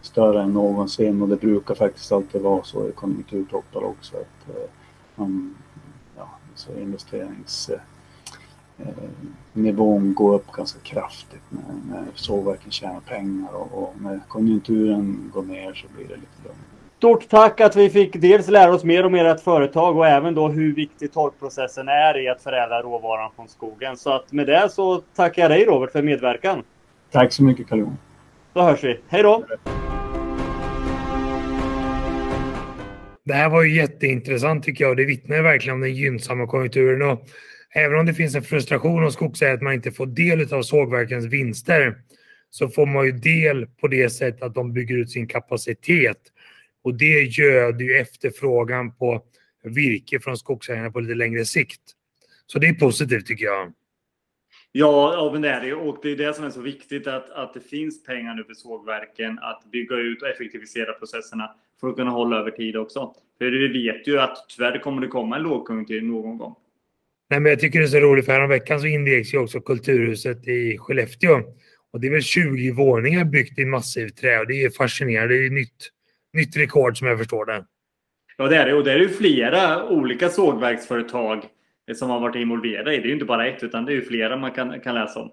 större 0.01 0.43
än 0.43 0.53
någonsin 0.53 1.23
och 1.23 1.29
det 1.29 1.37
brukar 1.37 1.75
faktiskt 1.75 2.13
alltid 2.13 2.43
vara 2.43 2.63
så 2.63 2.89
i 2.89 2.93
konjunkturtoppar 2.93 3.85
också 3.85 4.17
att 4.17 4.57
eh, 4.57 4.71
man, 5.15 5.55
ja, 6.17 6.29
så 6.55 6.73
investeringsnivån 9.55 10.15
går 10.15 10.35
upp 10.35 10.53
ganska 10.53 10.81
kraftigt 10.81 11.43
när, 11.49 11.97
när 11.97 12.05
sågverken 12.15 12.71
tjänar 12.71 13.01
pengar 13.01 13.55
och, 13.55 13.83
och 13.83 13.95
när 14.01 14.21
konjunkturen 14.29 15.31
går 15.35 15.43
ner 15.43 15.75
så 15.75 15.87
blir 15.97 16.09
det 16.09 16.15
lite 16.15 16.43
lugnare. 16.43 16.57
Stort 16.97 17.29
tack 17.29 17.61
att 17.61 17.77
vi 17.77 17.91
fick 17.91 18.17
dels 18.17 18.49
lära 18.49 18.75
oss 18.75 18.85
mer 18.85 19.07
om 19.07 19.15
ert 19.15 19.41
företag 19.41 19.97
och 19.97 20.07
även 20.07 20.35
då 20.35 20.49
hur 20.49 20.75
viktig 20.75 21.13
torkprocessen 21.13 21.89
är 21.89 22.19
i 22.25 22.29
att 22.29 22.43
förädla 22.43 22.83
råvaran 22.83 23.31
från 23.37 23.49
skogen. 23.49 23.97
Så 23.97 24.13
att 24.13 24.33
med 24.33 24.47
det 24.47 24.69
så 24.71 25.01
tackar 25.01 25.43
jag 25.43 25.51
dig 25.51 25.65
Robert 25.65 25.93
för 25.93 26.03
medverkan. 26.03 26.63
Tack 27.11 27.33
så 27.33 27.43
mycket 27.43 27.69
carl 27.69 27.87
Då 28.53 28.63
hörs 28.63 28.85
vi. 28.85 29.01
Hej 29.09 29.23
då! 29.23 29.45
Det 33.25 33.35
här 33.35 33.49
var 33.49 33.63
ju 33.63 33.77
jätteintressant 33.77 34.65
tycker 34.65 34.85
jag. 34.85 34.97
Det 34.97 35.05
vittnar 35.05 35.43
verkligen 35.43 35.75
om 35.75 35.81
den 35.81 35.95
gynnsamma 35.95 36.47
konjunkturen. 36.47 37.11
Och 37.11 37.21
även 37.75 37.99
om 37.99 38.07
det 38.07 38.15
finns 38.15 38.35
en 38.35 38.43
frustration 38.43 39.03
hos 39.03 39.15
skogsägare 39.15 39.55
att 39.55 39.63
man 39.63 39.75
inte 39.75 39.93
får 39.93 40.07
del 40.07 40.55
av 40.55 40.63
sågverkens 40.63 41.25
vinster 41.25 41.95
så 42.51 42.69
får 42.69 42.87
man 42.87 43.07
ju 43.07 43.13
del 43.13 43.67
på 43.67 43.89
det 43.89 44.11
sättet 44.11 44.43
att 44.43 44.55
de 44.55 44.73
bygger 44.73 44.97
ut 44.97 45.11
sin 45.11 45.27
kapacitet 45.27 46.19
och 46.85 46.95
det 46.95 47.23
göder 47.23 47.85
ju 47.85 47.97
efterfrågan 47.97 48.95
på 48.95 49.23
virke 49.63 50.21
från 50.21 50.37
skogsägarna 50.37 50.91
på 50.91 51.01
lite 51.01 51.15
längre 51.15 51.45
sikt. 51.45 51.81
Så 52.47 52.59
det 52.59 52.67
är 52.67 52.75
positivt 52.75 53.27
tycker 53.27 53.45
jag. 53.45 53.73
Ja, 54.73 55.31
men 55.33 55.43
det 55.43 55.49
är 55.49 55.61
det. 55.61 55.75
Och 55.75 55.99
det 56.03 56.11
är 56.13 56.17
det 56.17 56.35
som 56.35 56.45
är 56.45 56.51
så 56.51 56.61
viktigt 56.61 57.07
att, 57.07 57.31
att 57.31 57.55
det 57.55 57.61
finns 57.61 58.05
pengar 58.05 58.35
nu 58.35 58.45
för 58.45 58.55
sågverken 58.55 59.39
att 59.39 59.65
bygga 59.73 59.97
ut 59.97 60.23
och 60.23 60.29
effektivisera 60.29 60.93
processerna 60.93 61.55
för 61.81 61.89
att 61.89 61.97
kunna 61.97 62.11
hålla 62.11 62.37
över 62.37 62.51
tid 62.51 62.77
också. 62.77 63.15
För 63.39 63.45
vi 63.45 63.69
vet 63.69 64.09
ju 64.09 64.21
att 64.21 64.37
tyvärr 64.49 64.79
kommer 64.79 65.01
det 65.01 65.07
komma 65.07 65.37
en 65.37 65.43
lågkonjunktur 65.43 66.03
någon 66.03 66.39
gång. 66.39 66.55
Nej, 67.33 67.41
men 67.41 67.51
jag 67.51 67.61
tycker 67.61 67.79
det 67.79 67.85
är 67.85 67.89
så 67.89 68.01
roligt 68.01 68.25
för 68.25 68.33
häromveckan 68.33 68.81
så 68.81 68.87
invigs 68.87 69.35
ju 69.35 69.39
också 69.39 69.61
Kulturhuset 69.61 70.49
i 70.49 70.79
Skellefteå. 70.79 71.43
Och 71.93 72.01
det 72.01 72.07
är 72.07 72.11
väl 72.11 72.23
20 72.23 72.71
våningar 72.71 73.25
byggt 73.25 73.59
i 73.59 73.65
massivt 73.65 74.17
trä 74.17 74.39
och 74.39 74.47
det 74.47 74.65
är 74.65 74.71
fascinerande. 74.71 75.35
Det 75.35 75.47
är 75.47 75.51
nytt, 75.51 75.91
nytt 76.33 76.57
rekord 76.57 76.99
som 76.99 77.07
jag 77.07 77.19
förstår 77.19 77.47
det. 77.47 77.65
Ja, 78.37 78.49
det 78.49 78.57
är 78.57 78.67
det. 78.67 78.75
Och 78.75 78.85
det 78.85 78.93
är 78.93 78.99
ju 78.99 79.09
flera 79.09 79.89
olika 79.89 80.29
sågverksföretag 80.29 81.45
som 81.95 82.11
har 82.11 82.21
varit 82.21 82.37
involverade 82.37 82.95
i. 82.95 82.97
Det 82.97 83.05
är 83.05 83.07
ju 83.07 83.13
inte 83.13 83.25
bara 83.25 83.49
ett, 83.49 83.63
utan 83.63 83.85
det 83.85 83.93
är 83.93 83.95
ju 83.95 84.05
flera 84.05 84.37
man 84.37 84.51
kan, 84.51 84.81
kan 84.81 84.95
läsa 84.95 85.21
om. 85.21 85.31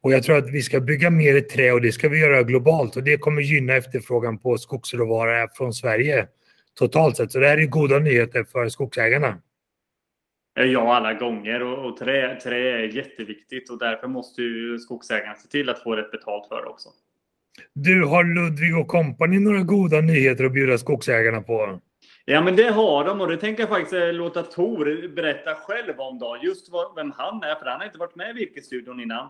Och 0.00 0.12
jag 0.12 0.22
tror 0.22 0.36
att 0.36 0.50
vi 0.50 0.62
ska 0.62 0.80
bygga 0.80 1.10
mer 1.10 1.34
i 1.34 1.40
trä 1.40 1.72
och 1.72 1.80
det 1.80 1.92
ska 1.92 2.08
vi 2.08 2.20
göra 2.20 2.42
globalt 2.42 2.96
och 2.96 3.02
det 3.04 3.16
kommer 3.16 3.42
gynna 3.42 3.74
efterfrågan 3.74 4.38
på 4.38 4.58
skogsråvara 4.58 5.48
från 5.56 5.72
Sverige 5.72 6.26
totalt 6.78 7.16
sett. 7.16 7.32
Så 7.32 7.38
det 7.38 7.48
här 7.48 7.58
är 7.58 7.66
goda 7.66 7.98
nyheter 7.98 8.44
för 8.44 8.68
skogsägarna. 8.68 9.38
Ja, 10.54 10.96
alla 10.96 11.14
gånger. 11.14 11.62
Och, 11.62 11.86
och 11.86 11.96
trä, 11.96 12.40
trä 12.40 12.56
är 12.56 12.96
jätteviktigt 12.96 13.70
och 13.70 13.78
därför 13.78 14.08
måste 14.08 14.42
ju 14.42 14.78
skogsägarna 14.78 15.34
se 15.34 15.48
till 15.48 15.68
att 15.68 15.82
få 15.82 15.96
rätt 15.96 16.10
betalt 16.10 16.48
för 16.48 16.62
det 16.62 16.68
också. 16.68 16.88
Du, 17.72 18.04
har 18.04 18.24
Ludvig 18.24 18.78
och 18.78 18.88
Company 18.88 19.38
några 19.38 19.62
goda 19.62 20.00
nyheter 20.00 20.44
att 20.44 20.52
bjuda 20.52 20.78
skogsägarna 20.78 21.40
på? 21.40 21.80
Ja, 22.24 22.42
men 22.42 22.56
det 22.56 22.70
har 22.70 23.04
de 23.04 23.20
och 23.20 23.28
det 23.28 23.36
tänker 23.36 23.62
jag 23.62 23.70
faktiskt 23.70 24.14
låta 24.14 24.42
Tor 24.42 25.14
berätta 25.14 25.54
själv 25.54 26.00
om 26.00 26.18
då. 26.18 26.38
Just 26.42 26.68
vem 26.96 27.12
han 27.16 27.42
är, 27.42 27.54
för 27.54 27.66
han 27.66 27.80
har 27.80 27.86
inte 27.86 27.98
varit 27.98 28.14
med 28.14 28.30
i 28.30 28.32
Virkesstudion 28.32 29.00
innan. 29.00 29.28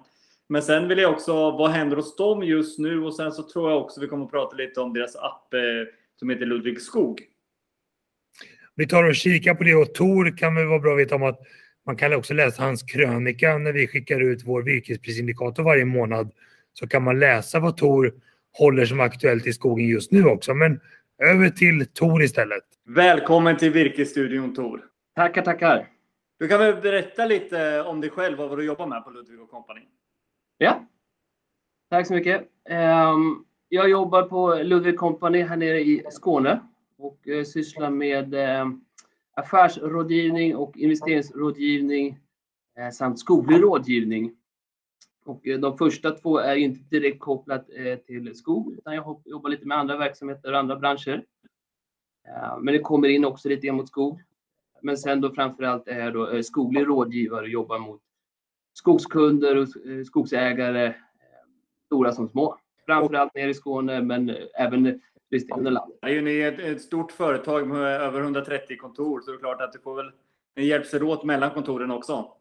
Men 0.49 0.63
sen 0.63 0.89
vill 0.89 0.99
jag 0.99 1.13
också, 1.13 1.51
vad 1.51 1.71
händer 1.71 1.97
hos 1.97 2.17
dem 2.17 2.43
just 2.43 2.79
nu? 2.79 3.05
Och 3.05 3.15
sen 3.15 3.33
så 3.33 3.43
tror 3.43 3.71
jag 3.71 3.81
också 3.83 4.01
vi 4.01 4.07
kommer 4.07 4.25
att 4.25 4.31
prata 4.31 4.57
lite 4.57 4.81
om 4.81 4.93
deras 4.93 5.17
app 5.17 5.55
eh, 5.55 5.61
som 6.17 6.31
heter 6.31 6.47
Ludvig 6.47 6.81
Skog. 6.81 7.23
Vi 8.77 8.87
tar 8.87 9.05
och 9.05 9.15
kikar 9.15 9.55
på 9.55 9.65
det 9.65 9.75
och 9.75 9.95
Tor 9.95 10.37
kan 10.37 10.55
väl 10.55 10.67
vara 10.67 10.79
bra 10.79 10.93
att 10.93 10.99
veta 10.99 11.15
om 11.15 11.23
att 11.23 11.41
man 11.87 11.97
kan 11.97 12.15
också 12.15 12.35
läsa 12.35 12.63
hans 12.63 12.83
krönika 12.83 13.59
när 13.59 13.73
vi 13.73 13.87
skickar 13.87 14.21
ut 14.21 14.43
vår 14.45 14.63
virkesprisindikator 14.63 15.63
varje 15.63 15.85
månad. 15.85 16.31
Så 16.73 16.87
kan 16.87 17.03
man 17.03 17.19
läsa 17.19 17.61
vad 17.61 17.77
Tor 17.77 18.13
håller 18.59 18.87
som 18.87 19.01
aktuellt 19.01 19.47
i 19.47 19.53
skogen 19.53 19.87
just 19.87 20.13
nu 20.13 20.25
också. 20.25 20.55
Men 20.55 20.81
över 21.19 21.51
till 21.51 21.87
Tor 21.87 22.23
istället. 22.23 22.65
Välkommen 22.87 23.57
till 23.57 23.73
Virkesstudion 23.73 24.55
Tor. 24.55 24.85
Tackar, 25.17 25.43
tackar. 25.43 25.89
Du 26.39 26.49
kan 26.49 26.59
väl 26.59 26.81
berätta 26.83 27.27
lite 27.27 27.83
om 27.83 28.01
dig 28.01 28.11
själv 28.11 28.41
och 28.41 28.49
vad 28.49 28.59
du 28.59 28.65
jobbar 28.65 28.87
med 28.87 29.05
på 29.05 29.11
Ludvig 29.11 29.49
Company? 29.51 29.81
Ja, 30.59 30.89
tack 31.91 32.07
så 32.07 32.13
mycket. 32.13 32.43
Ehm, 32.69 33.45
jag 33.69 33.91
jobbar 33.91 34.23
på 34.23 34.55
Ludvig 34.55 34.97
Company 34.97 35.43
här 35.43 35.57
nere 35.57 35.81
i 35.81 36.03
Skåne 36.11 36.61
och 37.05 37.29
eh, 37.29 37.45
sysslar 37.45 37.91
med 37.91 38.35
eh, 38.35 38.69
affärsrådgivning 39.35 40.57
och 40.57 40.77
investeringsrådgivning 40.77 42.19
eh, 42.79 42.91
samt 42.91 43.19
skoglig 43.19 43.63
rådgivning. 43.63 44.37
Och 45.25 45.47
eh, 45.47 45.61
de 45.61 45.79
första 45.79 46.11
två 46.11 46.39
är 46.39 46.57
inte 46.57 46.81
direkt 46.91 47.21
kopplat 47.21 47.71
eh, 47.77 47.99
till 47.99 48.35
skog, 48.35 48.73
utan 48.73 48.95
jag 48.95 49.23
jobbar 49.25 49.51
lite 49.51 49.67
med 49.67 49.79
andra 49.79 49.97
verksamheter 49.97 50.53
och 50.53 50.59
andra 50.59 50.77
branscher. 50.77 51.25
Men 52.61 52.75
det 52.75 52.79
kommer 52.79 53.09
in 53.09 53.25
också 53.25 53.49
lite 53.49 53.73
mot 53.73 53.89
skog. 53.89 54.23
Men 54.83 54.97
sen 54.97 55.21
då 55.21 55.31
framförallt 55.31 55.89
är 55.89 55.99
jag 55.99 56.13
då 56.13 56.43
skoglig 56.43 56.87
rådgivare 56.87 57.43
och 57.43 57.49
jobbar 57.49 57.79
mot 57.79 58.03
skogskunder 58.73 59.57
och 59.57 59.69
skogsägare, 60.07 60.95
stora 61.87 62.13
som 62.13 62.29
små. 62.29 62.59
Framförallt 62.87 63.35
nere 63.35 63.51
i 63.51 63.55
Skåne, 63.55 64.03
men 64.03 64.37
även 64.59 65.01
resterande 65.31 65.71
landet. 65.71 65.99
Det 66.03 66.09
är 66.09 66.21
ju 66.21 66.49
ett, 66.49 66.59
ett 66.59 66.83
stort 66.83 67.13
företag 67.13 67.69
med 67.69 68.01
över 68.01 68.21
130 68.21 68.77
kontor, 68.77 69.21
så 69.21 69.31
det 69.31 69.37
är 69.37 69.39
klart 69.39 69.61
att 69.61 69.73
det 69.73 69.79
får 69.79 69.95
väl 69.95 70.11
en 70.55 70.67
hjälps 70.67 70.95
åt 70.95 71.25
mellan 71.25 71.51
kontoren 71.51 71.91
också. 71.91 72.33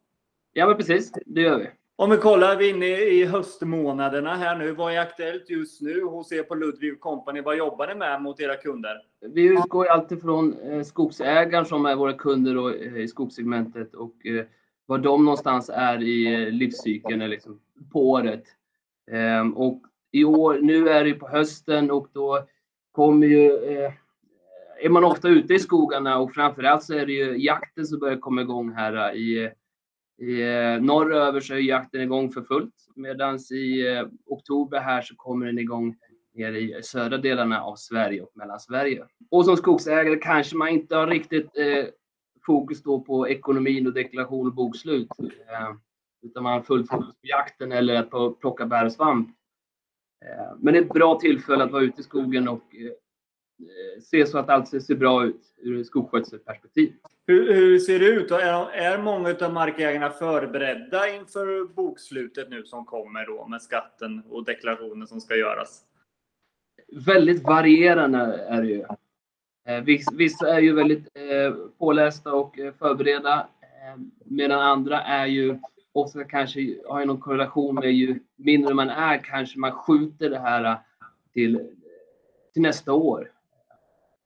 Ja, 0.54 0.68
men 0.68 0.78
precis. 0.78 1.12
Det 1.26 1.42
gör 1.42 1.60
vi. 1.60 1.70
Om 1.96 2.10
vi 2.10 2.18
kollar, 2.18 2.56
vi 2.56 2.70
är 2.70 2.74
inne 2.74 2.86
i 2.86 3.26
höstmånaderna 3.26 4.36
här 4.36 4.58
nu. 4.58 4.72
Vad 4.72 4.94
är 4.94 5.00
aktuellt 5.00 5.50
just 5.50 5.82
nu 5.82 6.04
hos 6.04 6.32
er 6.32 6.44
på 6.44 6.56
Ludvig 6.56 7.00
Company? 7.00 7.42
Vad 7.42 7.58
jobbar 7.58 7.88
ni 7.88 7.96
med 7.96 8.22
mot 8.22 8.40
era 8.40 8.56
kunder? 8.56 9.02
Vi 9.22 9.44
utgår 9.44 9.86
alltid 9.86 10.22
från 10.22 10.60
eh, 10.60 10.84
skogsägaren 10.84 11.66
som 11.66 11.86
är 11.86 11.96
våra 11.96 12.14
kunder 12.14 12.86
eh, 12.86 12.98
i 12.98 13.08
skogssegmentet 13.08 13.96
och 13.96 14.14
var 14.86 14.98
de 14.98 15.26
någonstans 15.26 15.70
är 15.74 16.04
i 16.04 16.52
livscykeln 16.52 17.30
liksom, 17.30 17.60
på 17.92 18.10
året. 18.10 18.44
Ehm, 19.12 19.54
och 19.58 19.82
i 20.12 20.24
år, 20.24 20.60
nu 20.62 20.90
är 20.90 21.04
det 21.04 21.14
på 21.14 21.28
hösten 21.28 21.92
och 21.92 22.08
då 22.14 22.48
kommer 22.94 23.28
ju, 23.28 23.52
eh, 23.52 23.92
är 24.82 24.90
man 24.90 25.04
ofta 25.04 25.30
ute 25.30 25.54
i 25.54 25.60
skogarna 25.60 26.18
och 26.18 26.34
framförallt 26.34 26.84
så 26.84 26.94
är 26.94 27.06
det 27.06 27.14
ju 27.14 27.38
jakten 27.38 27.86
som 27.86 28.00
börjar 28.00 28.18
komma 28.18 28.42
igång 28.42 28.72
här 28.72 29.10
eh, 29.10 29.16
i, 29.16 29.52
i 30.18 30.42
eh, 30.42 30.82
norröver 30.82 31.40
så 31.40 31.54
är 31.54 31.58
jakten 31.58 32.02
igång 32.02 32.32
för 32.32 32.42
fullt 32.42 32.74
medan 32.96 33.40
i 33.52 33.88
eh, 33.88 34.08
oktober 34.26 34.80
här 34.80 35.02
så 35.02 35.16
kommer 35.16 35.46
den 35.46 35.60
igång 35.60 35.96
nere 36.34 36.60
i 36.60 36.84
södra 36.84 37.18
delarna 37.18 37.62
av 37.62 37.76
Sverige 37.76 38.22
och 38.22 38.32
Mellansverige. 38.34 39.06
Och 39.32 39.46
som 39.46 39.58
skogsägare 39.58 40.16
kanske 40.16 40.56
man 40.56 40.70
inte 40.70 40.96
har 40.96 41.08
riktigt 41.08 41.58
eh, 41.58 41.86
fokus 42.46 42.84
då 42.84 43.02
på 43.02 43.30
ekonomin 43.30 43.88
och 43.88 43.94
deklaration 43.94 44.48
och 44.48 44.54
bokslut. 44.54 45.10
Eh, 45.20 45.76
utan 46.22 46.44
man 46.44 46.54
har 46.54 46.62
fullt 46.62 46.90
fokus 46.90 47.08
på 47.08 47.28
jakten 47.28 47.72
eller 47.72 47.96
att 47.96 48.40
plocka 48.40 48.66
bär 48.66 48.86
och 48.86 48.92
svamp. 48.92 49.30
Eh, 50.24 50.56
men 50.60 50.74
det 50.74 50.80
är 50.80 50.84
ett 50.84 50.94
bra 50.94 51.20
tillfälle 51.20 51.64
att 51.64 51.72
vara 51.72 51.84
ute 51.84 52.02
i 52.02 52.04
skogen 52.04 52.48
och 52.48 52.76
eh, 52.76 52.92
se 54.02 54.26
så 54.26 54.38
att 54.38 54.50
allt 54.50 54.68
ser 54.68 54.96
bra 54.96 55.26
ut 55.26 55.42
ur 55.58 55.84
skogsskötselperspektiv. 55.84 56.94
Hur, 57.28 57.54
hur 57.54 57.80
ser 57.80 58.00
det 58.00 58.06
ut? 58.06 58.32
Är, 58.32 58.70
är 58.72 58.98
många 58.98 59.36
av 59.42 59.54
markägarna 59.54 60.10
förberedda 60.10 61.10
inför 61.10 61.74
bokslutet 61.74 62.50
nu 62.50 62.64
som 62.64 62.86
kommer 62.86 63.26
då 63.26 63.48
med 63.48 63.62
skatten 63.62 64.24
och 64.30 64.46
deklarationen 64.46 65.08
som 65.08 65.22
ska 65.22 65.36
göras? 65.36 65.82
Väldigt 67.06 67.44
varierande 67.44 68.20
är 68.48 68.62
det 68.62 68.68
ju. 68.68 68.84
Eh, 69.68 69.84
vissa 70.14 70.56
är 70.56 70.60
ju 70.60 70.74
väldigt 70.74 71.08
eh, 71.14 71.54
pålästa 71.78 72.34
och 72.34 72.60
eh, 72.60 72.74
förberedda 72.74 73.48
medan 74.26 74.60
andra 74.60 75.02
är 75.02 75.26
ju 75.26 75.60
ofta 75.94 76.24
kanske 76.24 76.78
har 76.88 77.06
någon 77.06 77.20
korrelation 77.20 77.76
med 77.76 77.92
ju 77.92 78.20
mindre 78.36 78.74
man 78.74 78.90
är 78.90 79.18
kanske 79.18 79.60
man 79.60 79.72
skjuter 79.72 80.30
det 80.30 80.40
här 80.40 80.64
äh, 80.64 80.78
till, 81.34 81.70
till 82.54 82.62
nästa 82.62 82.94
år. 82.94 83.32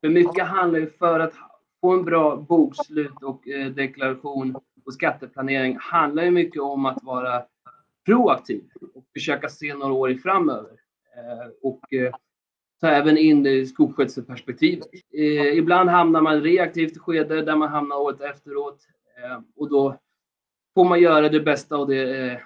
För 0.01 0.09
mycket 0.09 0.45
handlar 0.45 0.79
ju 0.79 0.89
för 0.89 1.19
att 1.19 1.33
få 1.81 1.91
en 1.91 2.05
bra 2.05 2.35
bokslut 2.35 3.23
och 3.23 3.47
äh, 3.47 3.67
deklaration 3.67 4.57
och 4.85 4.93
skatteplanering 4.93 5.77
handlar 5.79 6.23
ju 6.23 6.31
mycket 6.31 6.61
om 6.61 6.85
att 6.85 7.03
vara 7.03 7.43
proaktiv 8.05 8.63
och 8.93 9.05
försöka 9.13 9.49
se 9.49 9.73
några 9.73 9.93
år 9.93 10.11
i 10.11 10.17
framöver. 10.17 10.71
Äh, 11.15 11.47
och 11.61 11.81
ta 12.81 12.87
även 12.87 13.17
in 13.17 13.43
det 13.43 13.51
i 13.51 13.65
skogsskötselperspektivet. 13.65 14.87
Ibland 15.53 15.89
hamnar 15.89 16.21
man 16.21 16.37
i 16.37 16.41
reaktivt 16.41 16.97
skede 16.97 17.41
där 17.41 17.55
man 17.55 17.69
hamnar 17.69 17.95
året 17.95 18.21
efteråt 18.21 18.79
och 19.55 19.69
då 19.69 19.97
får 20.77 20.85
man 20.85 20.99
göra 20.99 21.29
det 21.29 21.39
bästa 21.39 21.75
av 21.75 21.87
det, 21.87 22.31
eh, 22.31 22.37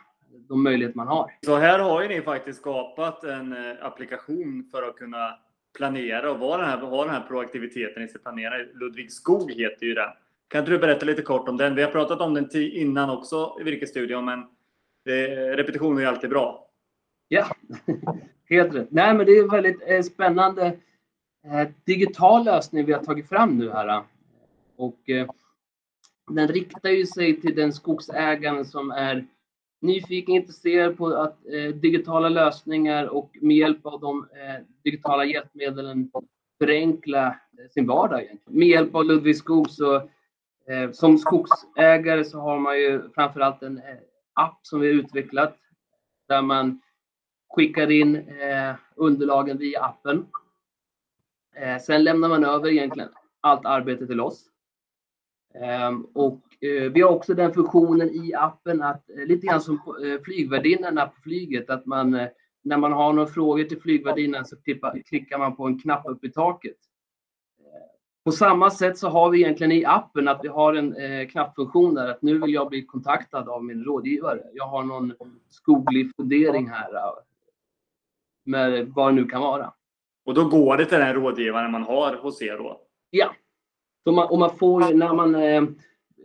de 0.48 0.64
möjligheter 0.64 0.98
man 0.98 1.08
har. 1.08 1.32
Så 1.46 1.58
här 1.58 1.80
har 1.80 2.02
ju 2.02 2.08
ni 2.08 2.22
faktiskt 2.22 2.60
skapat 2.60 3.24
en 3.24 3.54
eh, 3.54 3.86
applikation 3.86 4.70
för 4.72 4.84
att 4.84 4.96
kunna 4.96 5.40
planera 5.78 6.32
och 6.32 6.40
vara 6.40 6.62
den 6.62 6.70
här, 6.70 6.78
ha 6.78 7.06
den 7.06 7.14
här 7.14 7.22
proaktiviteten 7.28 8.04
i 8.04 8.08
sin 8.08 8.22
planering. 8.22 8.68
Ludvig 8.74 9.12
Skog 9.12 9.52
heter 9.52 9.86
ju 9.86 9.94
den. 9.94 10.10
Kan 10.48 10.60
inte 10.60 10.72
du 10.72 10.80
berätta 10.80 11.06
lite 11.06 11.22
kort 11.22 11.50
om 11.50 11.58
den? 11.58 11.76
Vi 11.76 11.84
har 11.84 11.92
pratat 11.92 12.22
om 12.22 12.34
den 12.34 12.50
innan 12.54 13.10
också 13.10 13.58
i 13.62 13.64
Virkesstudion, 13.64 14.26
men 14.26 14.44
repetition 15.56 15.98
är 15.98 16.02
ju 16.02 16.08
alltid 16.08 16.30
bra. 16.30 16.68
Ja, 17.28 17.48
Helt 18.50 18.76
rätt. 18.76 18.92
Nej, 18.92 19.14
men 19.14 19.26
det 19.26 19.32
är 19.32 19.44
en 19.44 19.50
väldigt 19.50 19.82
eh, 19.88 20.02
spännande 20.02 20.66
eh, 21.46 21.68
digital 21.86 22.46
lösning 22.46 22.86
vi 22.86 22.94
har 22.94 23.04
tagit 23.04 23.30
fram 23.30 23.58
nu 23.58 23.72
här. 23.72 24.04
Och 24.76 25.10
eh, 25.10 25.28
den 26.28 26.48
riktar 26.48 26.90
ju 26.90 27.06
sig 27.06 27.42
till 27.42 27.56
den 27.56 27.74
skogsägaren 27.74 28.66
som 28.66 28.92
är 28.92 29.28
nyfiken, 29.82 30.36
intresserad 30.36 30.98
på 30.98 31.08
att 31.08 31.46
eh, 31.46 31.75
digitala 31.75 32.30
lösningar 32.30 33.06
och 33.06 33.32
med 33.42 33.58
hjälp 33.58 33.86
av 33.86 34.00
de 34.01 34.28
eh, 34.32 34.66
digitala 34.84 35.25
hjälpmedlen 35.25 36.12
förenkla 36.58 37.28
eh, 37.28 37.70
sin 37.74 37.88
vardag. 37.88 38.38
Med 38.46 38.68
hjälp 38.68 38.96
av 38.96 39.06
Ludvig 39.06 39.38
Skog 39.38 39.70
så 39.70 40.10
som 40.94 41.18
skogsägare 41.18 42.24
så 42.25 42.40
har 42.40 42.60
man 42.60 42.80
ju 42.80 43.10
framförallt 43.16 43.63
en 43.63 43.82
app 44.34 44.60
som 44.62 44.80
vi 44.80 44.88
utvecklat 44.88 45.58
där 46.28 46.42
man 46.42 46.82
skickar 47.50 47.92
in 47.92 48.16
eh, 48.16 48.75
underlagen 48.96 49.58
via 49.58 49.84
appen. 49.84 50.25
Eh, 51.56 51.82
sen 51.82 52.04
lämnar 52.04 52.30
man 52.30 52.46
över 52.46 52.70
egentligen 52.70 53.10
allt 53.42 53.66
arbete 53.66 54.08
till 54.08 54.22
oss. 54.22 54.50
Eh, 55.53 55.91
och 56.13 56.41
eh, 56.63 56.91
vi 56.91 57.01
har 57.01 57.10
också 57.10 57.34
den 57.34 57.53
funktionen 57.53 58.10
i 58.10 58.34
appen 58.34 58.81
att 58.81 59.10
eh, 59.10 59.25
lite 59.25 59.48
grann 59.48 59.62
som 59.62 59.75
eh, 59.75 60.22
flygvärdinnorna 60.24 61.05
på 61.05 61.22
flyget 61.22 61.70
att 61.70 61.86
man 61.86 62.27
när 62.63 62.77
man 62.77 62.91
har 62.91 63.13
några 63.13 63.27
frågor 63.27 63.63
till 63.63 63.81
flygvärdinnan 63.81 64.46
så 64.46 64.55
klickar 65.05 65.38
man 65.38 65.55
på 65.55 65.65
en 65.65 65.79
knapp 65.79 66.05
upp 66.05 66.24
i 66.24 66.31
taket. 66.31 66.77
På 68.24 68.31
samma 68.31 68.72
sätt 68.72 68.98
så 68.98 69.10
har 69.10 69.29
vi 69.29 69.41
egentligen 69.41 69.72
i 69.72 69.86
appen 69.86 70.27
att 70.27 70.39
vi 70.43 70.48
har 70.48 70.74
en 70.74 70.96
eh, 70.96 71.27
knappfunktion 71.27 71.93
där 71.96 72.08
att 72.08 72.22
nu 72.22 72.39
vill 72.39 72.53
jag 72.53 72.70
bli 72.70 72.86
kontaktad 72.86 73.50
av 73.50 73.63
min 73.63 73.84
rådgivare. 73.84 74.41
Jag 74.53 74.67
har 74.67 74.84
någon 74.84 75.13
skoglig 75.50 76.15
fundering 76.15 76.70
här. 76.70 76.89
Med 78.46 78.88
vad 78.88 79.12
det 79.12 79.15
nu 79.15 79.25
kan 79.25 79.41
vara. 79.41 79.74
Och 80.25 80.34
då 80.34 80.50
går 80.50 80.77
det 80.77 80.86
till 80.86 80.98
den 80.98 81.13
rådgivaren 81.13 81.72
man 81.72 81.84
har 81.84 82.15
hos 82.15 82.41
er 82.41 82.58
då? 82.58 82.81
Ja. 83.10 83.31
Så 84.03 84.12
man, 84.12 84.27
och 84.29 84.39
man 84.39 84.58
får 84.58 84.84
ju 84.89 84.96
när 84.98 85.13
man 85.13 85.36
eh, 85.36 85.41
eh, 85.41 85.63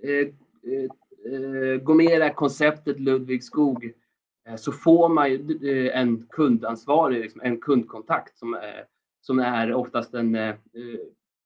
eh, 0.02 0.84
eh, 1.32 1.80
går 1.82 1.94
med 1.94 2.06
i 2.06 2.16
det 2.18 2.24
här 2.24 2.32
konceptet 2.34 3.00
Ludvig 3.00 3.44
Skog 3.44 3.92
eh, 4.48 4.56
så 4.56 4.72
får 4.72 5.08
man 5.08 5.30
ju 5.30 5.58
eh, 5.86 6.00
en 6.00 6.26
kundansvarig, 6.30 7.20
liksom, 7.20 7.40
en 7.44 7.60
kundkontakt 7.60 8.38
som, 8.38 8.54
är- 8.54 8.84
som 9.20 9.38
är 9.38 9.74
oftast 9.74 10.14
en 10.14 10.34
eh, 10.34 10.48
eh, 10.48 10.54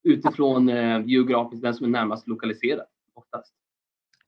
utifrån 0.05 0.69
eh, 0.69 1.03
geografiskt 1.07 1.63
den 1.63 1.75
som 1.75 1.87
är 1.87 1.91
närmast 1.91 2.29
lokaliserad. 2.29 2.87
Oftast. 3.15 3.55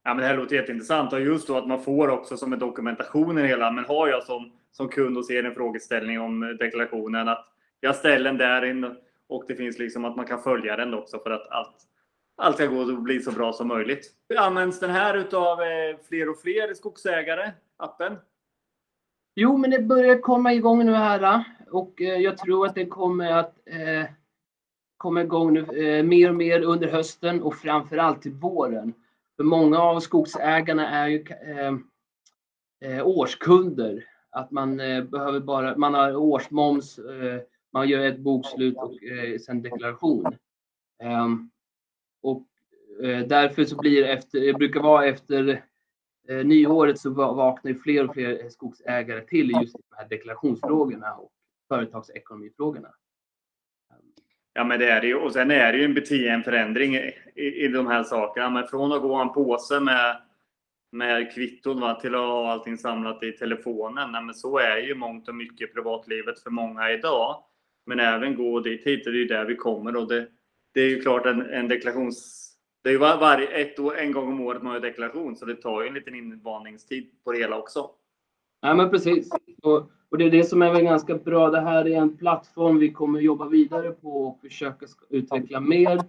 Ja, 0.04 0.14
men 0.14 0.16
det 0.22 0.26
här 0.26 0.36
låter 0.36 0.56
jätteintressant 0.56 1.12
och 1.12 1.20
just 1.20 1.46
då 1.48 1.56
att 1.56 1.68
man 1.68 1.82
får 1.82 2.08
också 2.08 2.36
som 2.36 2.52
en 2.52 2.58
dokumentation 2.58 3.38
i 3.38 3.42
det 3.42 3.48
hela. 3.48 3.70
Men 3.72 3.84
har 3.84 4.08
jag 4.08 4.22
som, 4.24 4.52
som 4.72 4.88
kund 4.88 5.18
och 5.18 5.26
ser 5.26 5.44
en 5.44 5.54
frågeställning 5.54 6.20
om 6.20 6.56
deklarationen 6.60 7.28
att 7.28 7.46
jag 7.80 7.96
ställer 7.96 8.24
den 8.24 8.38
där 8.38 8.64
in 8.64 8.96
och 9.28 9.44
det 9.48 9.54
finns 9.54 9.78
liksom 9.78 10.04
att 10.04 10.16
man 10.16 10.26
kan 10.26 10.42
följa 10.42 10.76
den 10.76 10.94
också 10.94 11.18
för 11.18 11.30
att 11.30 11.48
att 11.48 11.74
allt 12.36 12.56
ska 12.56 12.66
gå 12.66 12.80
och 12.80 13.02
bli 13.02 13.20
så 13.20 13.32
bra 13.32 13.52
som 13.52 13.68
möjligt. 13.68 14.12
Används 14.38 14.80
den 14.80 14.90
här 14.90 15.16
utav 15.16 15.62
eh, 15.62 15.96
fler 16.08 16.28
och 16.28 16.40
fler 16.40 16.74
skogsägare, 16.74 17.52
appen? 17.76 18.16
Jo, 19.34 19.56
men 19.56 19.70
det 19.70 19.82
börjar 19.82 20.20
komma 20.20 20.52
igång 20.52 20.86
nu 20.86 20.92
här 20.92 21.44
och 21.70 22.02
eh, 22.02 22.18
jag 22.18 22.38
tror 22.38 22.66
att 22.66 22.74
det 22.74 22.86
kommer 22.86 23.32
att 23.32 23.58
eh, 23.66 24.10
komma 24.96 25.22
igång 25.22 25.52
nu 25.52 25.60
eh, 25.60 26.04
mer 26.04 26.28
och 26.28 26.34
mer 26.34 26.62
under 26.62 26.88
hösten 26.88 27.42
och 27.42 27.54
framförallt 27.54 28.22
till 28.22 28.32
våren. 28.32 28.94
För 29.36 29.44
många 29.44 29.78
av 29.78 30.00
skogsägarna 30.00 30.88
är 30.88 31.08
ju 31.08 31.24
eh, 31.30 31.74
eh 32.90 33.06
årskunder. 33.06 34.04
Att 34.30 34.50
man 34.50 34.76
behöver 34.76 35.40
bara, 35.40 35.76
man 35.76 35.94
har 35.94 36.16
årsmoms, 36.16 37.00
man 37.72 37.88
gör 37.88 38.06
ett 38.06 38.18
bokslut 38.18 38.76
och 38.76 38.94
sen 39.46 39.62
deklaration. 39.62 40.36
Ehm, 41.02 41.50
och 42.22 42.46
eh, 43.02 43.26
därför 43.26 43.64
så 43.64 43.76
blir 43.76 44.02
det 44.02 44.12
efter, 44.12 44.40
det 44.40 44.54
brukar 44.54 44.80
vara 44.80 45.06
efter 45.06 45.62
eh, 46.28 46.44
nyåret 46.44 46.98
så 46.98 47.10
vaknar 47.10 47.72
ju 47.72 47.78
fler 47.78 48.08
och 48.08 48.14
fler 48.14 48.48
skogsägare 48.48 49.20
till 49.20 49.50
i 49.50 49.54
just 49.60 49.72
de 49.72 49.96
här 49.96 50.08
deklarationsfrågorna 50.08 51.14
och 51.14 51.32
företagsekonomifrågorna. 51.68 52.88
Ja, 54.54 54.64
men 54.64 54.80
det 54.80 54.90
är 54.90 55.00
det 55.00 55.06
ju. 55.06 55.14
Och 55.14 55.32
sen 55.32 55.50
är 55.50 55.72
det 55.72 55.78
ju 55.78 55.84
en 55.84 55.94
beteendeförändring 55.94 56.96
i, 56.96 57.12
i, 57.34 57.64
i 57.64 57.68
de 57.68 57.86
här 57.86 58.02
sakerna. 58.02 58.50
Men 58.50 58.66
från 58.66 58.92
att 58.92 59.02
gå 59.02 59.14
en 59.14 59.32
påse 59.32 59.80
med, 59.80 60.16
med 60.92 61.34
kvitton 61.34 61.80
va, 61.80 61.94
till 61.94 62.14
att 62.14 62.20
ha 62.20 62.52
allting 62.52 62.78
samlat 62.78 63.22
i 63.22 63.32
telefonen. 63.32 64.12
Nej, 64.12 64.22
men 64.22 64.34
så 64.34 64.58
är 64.58 64.76
ju 64.76 64.94
mångt 64.94 65.28
och 65.28 65.34
mycket 65.34 65.74
privatlivet 65.74 66.42
för 66.42 66.50
många 66.50 66.90
idag. 66.90 67.44
Men 67.86 68.00
även 68.00 68.36
gå 68.36 68.60
dit 68.60 68.86
hit, 68.86 69.04
det 69.04 69.10
är 69.10 69.14
ju 69.14 69.24
där 69.24 69.44
vi 69.44 69.56
kommer. 69.56 69.96
Och 69.96 70.08
det, 70.08 70.26
det 70.72 70.80
är 70.80 70.88
ju 70.88 71.00
klart 71.00 71.26
en, 71.26 71.40
en 71.40 71.68
deklarations... 71.68 72.48
Det 72.82 72.88
är 72.88 72.92
ju 72.92 72.98
var, 72.98 73.20
varje, 73.20 73.46
ett 73.46 73.78
en 73.78 74.12
gång 74.12 74.28
om 74.28 74.40
året 74.40 74.62
man 74.62 74.74
gör 74.74 74.80
deklaration, 74.80 75.36
så 75.36 75.44
det 75.44 75.54
tar 75.54 75.82
ju 75.82 75.88
en 75.88 75.94
liten 75.94 76.14
invandringstid 76.14 77.10
på 77.24 77.32
det 77.32 77.38
hela 77.38 77.58
också. 77.58 77.90
Ja, 78.60 78.74
men 78.74 78.90
precis. 78.90 79.30
Och, 79.62 79.90
och 80.08 80.18
det 80.18 80.24
är 80.24 80.30
det 80.30 80.44
som 80.44 80.62
är 80.62 80.72
väl 80.72 80.84
ganska 80.84 81.14
bra. 81.14 81.50
Det 81.50 81.60
här 81.60 81.88
är 81.88 81.96
en 81.96 82.16
plattform 82.16 82.78
vi 82.78 82.92
kommer 82.92 83.20
jobba 83.20 83.48
vidare 83.48 83.90
på 83.90 84.26
och 84.26 84.40
försöka 84.40 84.86
utveckla 85.10 85.60
mer. 85.60 86.00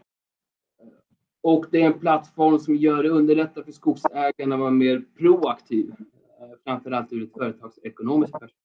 Och 1.41 1.65
det 1.71 1.81
är 1.81 1.85
en 1.85 1.99
plattform 1.99 2.59
som 2.59 2.75
gör 2.75 3.03
det 3.03 3.09
underlättar 3.09 3.63
för 3.63 3.71
skogsägarna 3.71 4.55
att 4.55 4.61
vara 4.61 4.71
mer 4.71 5.03
proaktiv. 5.17 5.93
Eh, 6.39 6.57
framförallt 6.63 7.13
ur 7.13 7.23
ett 7.23 7.33
företagsekonomiskt 7.33 8.33
perspektiv. 8.33 8.62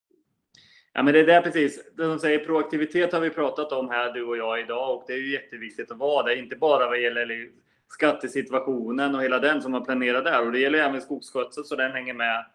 Ja, 0.99 1.03
men 1.03 1.15
det 1.15 1.21
är 1.21 1.27
där 1.27 1.43
precis. 1.43 1.91
Det 1.97 2.03
som 2.03 2.19
säger 2.19 2.39
proaktivitet 2.39 3.13
har 3.13 3.21
vi 3.21 3.31
pratat 3.31 3.73
om 3.73 3.89
här, 3.89 4.13
du 4.13 4.25
och 4.25 4.37
jag 4.37 4.61
idag, 4.61 4.97
och 4.97 5.05
det 5.07 5.13
är 5.13 5.17
ju 5.17 5.33
jätteviktigt 5.33 5.91
att 5.91 5.99
vara 5.99 6.27
det. 6.27 6.37
Inte 6.37 6.57
bara 6.57 6.87
vad 6.87 7.01
gäller 7.01 7.51
skattesituationen 7.89 9.15
och 9.15 9.23
hela 9.23 9.39
den 9.39 9.63
som 9.63 9.73
man 9.73 9.85
planerar 9.85 10.23
där. 10.23 10.47
Och 10.47 10.53
det 10.53 10.59
gäller 10.59 10.79
även 10.79 11.01
skogsskötsel 11.01 11.65
så 11.65 11.77
den 11.77 11.93
hänger 11.93 12.15
med. 12.15 12.47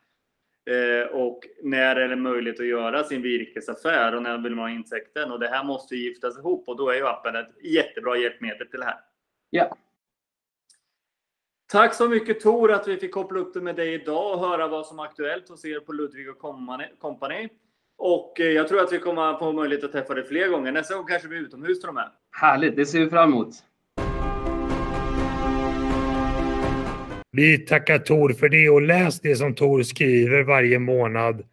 Eh, 0.69 1.08
och 1.08 1.39
när 1.62 1.95
är 1.95 2.10
det 2.10 2.15
möjligt 2.15 2.60
att 2.60 2.65
göra 2.65 3.03
sin 3.03 3.21
virkesaffär 3.21 4.15
och 4.15 4.23
när 4.23 4.38
vill 4.38 4.56
man 4.56 4.65
ha 4.65 4.75
intäkten? 4.75 5.32
Och 5.32 5.39
det 5.39 5.47
här 5.47 5.63
måste 5.63 5.95
giftas 5.95 6.38
ihop 6.38 6.67
och 6.67 6.77
då 6.77 6.89
är 6.89 6.95
ju 6.95 7.08
appen 7.08 7.36
ett 7.36 7.63
jättebra 7.63 8.17
hjälpmedel 8.17 8.67
till 8.67 8.79
det 8.79 8.86
här. 8.86 8.99
Ja. 9.49 9.77
Tack 11.71 11.93
så 11.93 12.10
mycket 12.10 12.39
Tor 12.39 12.71
att 12.71 12.88
vi 12.88 12.97
fick 12.97 13.12
koppla 13.12 13.39
upp 13.39 13.53
det 13.53 13.62
med 13.62 13.75
dig 13.75 13.93
idag 13.93 14.34
och 14.34 14.39
höra 14.39 14.67
vad 14.67 14.86
som 14.86 14.99
är 14.99 15.03
aktuellt 15.03 15.49
hos 15.49 15.65
er 15.65 15.79
på 15.79 15.93
Ludvig 15.93 16.29
och 16.29 16.39
Company. 16.99 17.49
Och 17.97 18.39
eh, 18.39 18.45
jag 18.45 18.67
tror 18.67 18.82
att 18.82 18.93
vi 18.93 18.99
kommer 18.99 19.21
att 19.21 19.39
få 19.39 19.51
möjlighet 19.51 19.84
att 19.84 19.91
träffa 19.91 20.13
dig 20.13 20.23
fler 20.23 20.47
gånger. 20.47 20.71
Nästa 20.71 20.95
gång 20.95 21.06
kanske 21.08 21.27
vi 21.27 21.38
är 21.38 21.41
utomhus 21.41 21.79
till 21.79 21.89
och 21.89 21.95
med. 21.95 22.10
Härligt, 22.32 22.75
det 22.75 22.86
ser 22.86 22.99
vi 22.99 23.10
fram 23.10 23.34
emot. 23.34 23.49
Vi 27.32 27.58
tackar 27.58 27.99
Tor 27.99 28.34
för 28.34 28.49
det 28.49 28.69
och 28.69 28.82
läs 28.82 29.19
det 29.19 29.36
som 29.36 29.56
Tor 29.56 29.84
skriver 29.84 30.43
varje 30.43 30.79
månad 30.79 31.43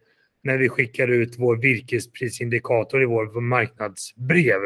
när 0.43 0.57
vi 0.57 0.69
skickar 0.69 1.07
ut 1.07 1.35
vår 1.37 1.55
virkesprisindikator 1.55 3.03
i 3.03 3.05
vår 3.05 3.41
marknadsbrev. 3.41 4.59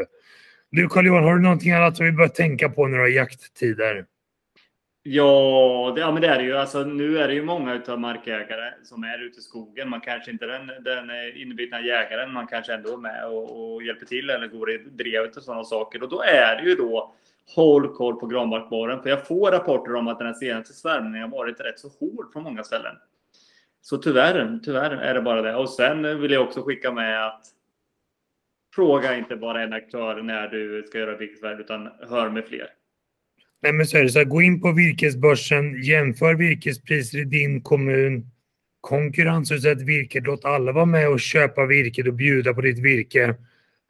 Du 0.72 0.88
Carl-Johan, 0.88 1.24
har 1.24 1.36
du 1.36 1.42
någonting 1.42 1.72
annat 1.72 1.98
som 1.98 2.06
vi 2.06 2.12
bör 2.12 2.28
tänka 2.28 2.70
på 2.70 2.88
när 2.88 2.98
du 2.98 3.04
har 3.04 3.10
jakttider? 3.10 4.06
Ja, 5.08 5.92
det, 5.96 6.02
ja, 6.02 6.12
men 6.12 6.22
det 6.22 6.28
är 6.28 6.38
det 6.38 6.44
ju. 6.44 6.58
Alltså, 6.58 6.84
nu 6.84 7.18
är 7.18 7.28
det 7.28 7.34
ju 7.34 7.44
många 7.44 7.74
utav 7.74 8.00
markägare 8.00 8.74
som 8.84 9.04
är 9.04 9.24
ute 9.24 9.40
i 9.40 9.42
skogen. 9.42 9.90
Man 9.90 10.02
kanske 10.02 10.32
inte 10.32 10.46
är 10.46 10.50
den, 10.50 10.84
den 10.84 11.10
inbitna 11.36 11.82
jägaren, 11.82 12.34
man 12.34 12.48
kanske 12.48 12.74
ändå 12.74 12.94
är 12.94 12.98
med 12.98 13.26
och, 13.26 13.74
och 13.74 13.84
hjälper 13.84 14.06
till 14.06 14.30
eller 14.30 14.48
går 14.48 14.72
i 14.72 14.78
drevet 14.78 15.38
och 15.38 15.44
sådana 15.44 15.64
saker. 15.64 16.04
Och 16.04 16.10
då 16.10 16.22
är 16.22 16.56
det 16.56 16.70
ju 16.70 16.76
då 16.76 17.14
håll 17.56 17.96
koll 17.96 18.20
på 18.20 18.28
granbarkborren. 18.28 19.02
För 19.02 19.10
jag 19.10 19.28
får 19.28 19.52
rapporter 19.52 19.96
om 19.96 20.08
att 20.08 20.20
den 20.20 20.28
här 20.28 20.34
senaste 20.34 20.74
svärmningen 20.74 21.32
har 21.32 21.38
varit 21.38 21.60
rätt 21.60 21.80
så 21.80 21.88
hård 21.88 22.34
på 22.34 22.40
många 22.40 22.64
ställen. 22.64 22.96
Så 23.82 23.98
tyvärr, 23.98 24.60
tyvärr 24.64 24.92
är 24.92 25.14
det 25.14 25.22
bara 25.22 25.42
det. 25.42 25.56
Och 25.56 25.70
sen 25.70 26.22
vill 26.22 26.32
jag 26.32 26.44
också 26.44 26.62
skicka 26.62 26.92
med 26.92 27.28
att 27.28 27.46
fråga 28.76 29.18
inte 29.18 29.36
bara 29.36 29.64
en 29.64 29.74
aktör 29.74 30.22
när 30.22 30.48
du 30.48 30.84
ska 30.88 31.00
göra 31.00 31.18
virkesvärde 31.18 31.62
utan 31.64 31.90
hör 32.10 32.30
med 32.30 32.46
fler. 32.46 32.68
Nej, 33.62 33.74
men 33.74 33.86
så 33.86 33.98
är 33.98 34.04
det 34.04 34.10
så 34.10 34.20
här, 34.20 34.26
gå 34.26 34.42
in 34.42 34.62
på 34.62 34.72
virkesbörsen, 34.72 35.84
jämför 35.84 36.36
virkespriser 36.36 37.18
i 37.18 37.24
din 37.24 37.62
kommun, 37.62 38.32
konkurrensutsätt 38.82 39.82
virket, 39.82 40.24
låt 40.24 40.46
alla 40.46 40.72
vara 40.72 40.86
med 40.86 41.10
och 41.10 41.20
köpa 41.20 41.66
virket 41.66 42.08
och 42.08 42.14
bjuda 42.14 42.54
på 42.54 42.62
ditt 42.62 42.80
virke. 42.80 43.36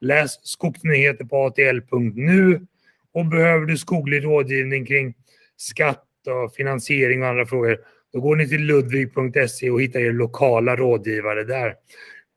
Läs 0.01 0.39
skogsnyheter 0.47 1.25
på 1.25 1.45
atl.nu 1.45 2.67
och 3.13 3.25
behöver 3.25 3.65
du 3.65 3.77
skoglig 3.77 4.25
rådgivning 4.25 4.85
kring 4.85 5.13
skatt 5.57 6.05
och 6.27 6.53
finansiering 6.53 7.21
och 7.21 7.27
andra 7.27 7.45
frågor, 7.45 7.77
då 8.13 8.21
går 8.21 8.35
ni 8.35 8.47
till 8.47 8.61
ludvig.se 8.61 9.69
och 9.69 9.81
hittar 9.81 9.99
er 9.99 10.13
lokala 10.13 10.75
rådgivare 10.75 11.43
där. 11.43 11.73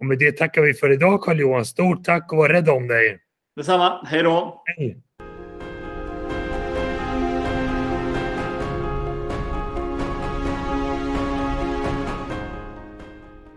Och 0.00 0.06
med 0.06 0.18
det 0.18 0.32
tackar 0.32 0.62
vi 0.62 0.74
för 0.74 0.90
idag 0.90 1.22
Carl-Johan. 1.22 1.64
Stort 1.64 2.04
tack 2.04 2.32
och 2.32 2.38
var 2.38 2.48
rädd 2.48 2.68
om 2.68 2.88
dig. 2.88 3.18
Detsamma. 3.56 4.04
Hej 4.06 4.22
då! 4.22 4.62
Hej! 4.66 5.02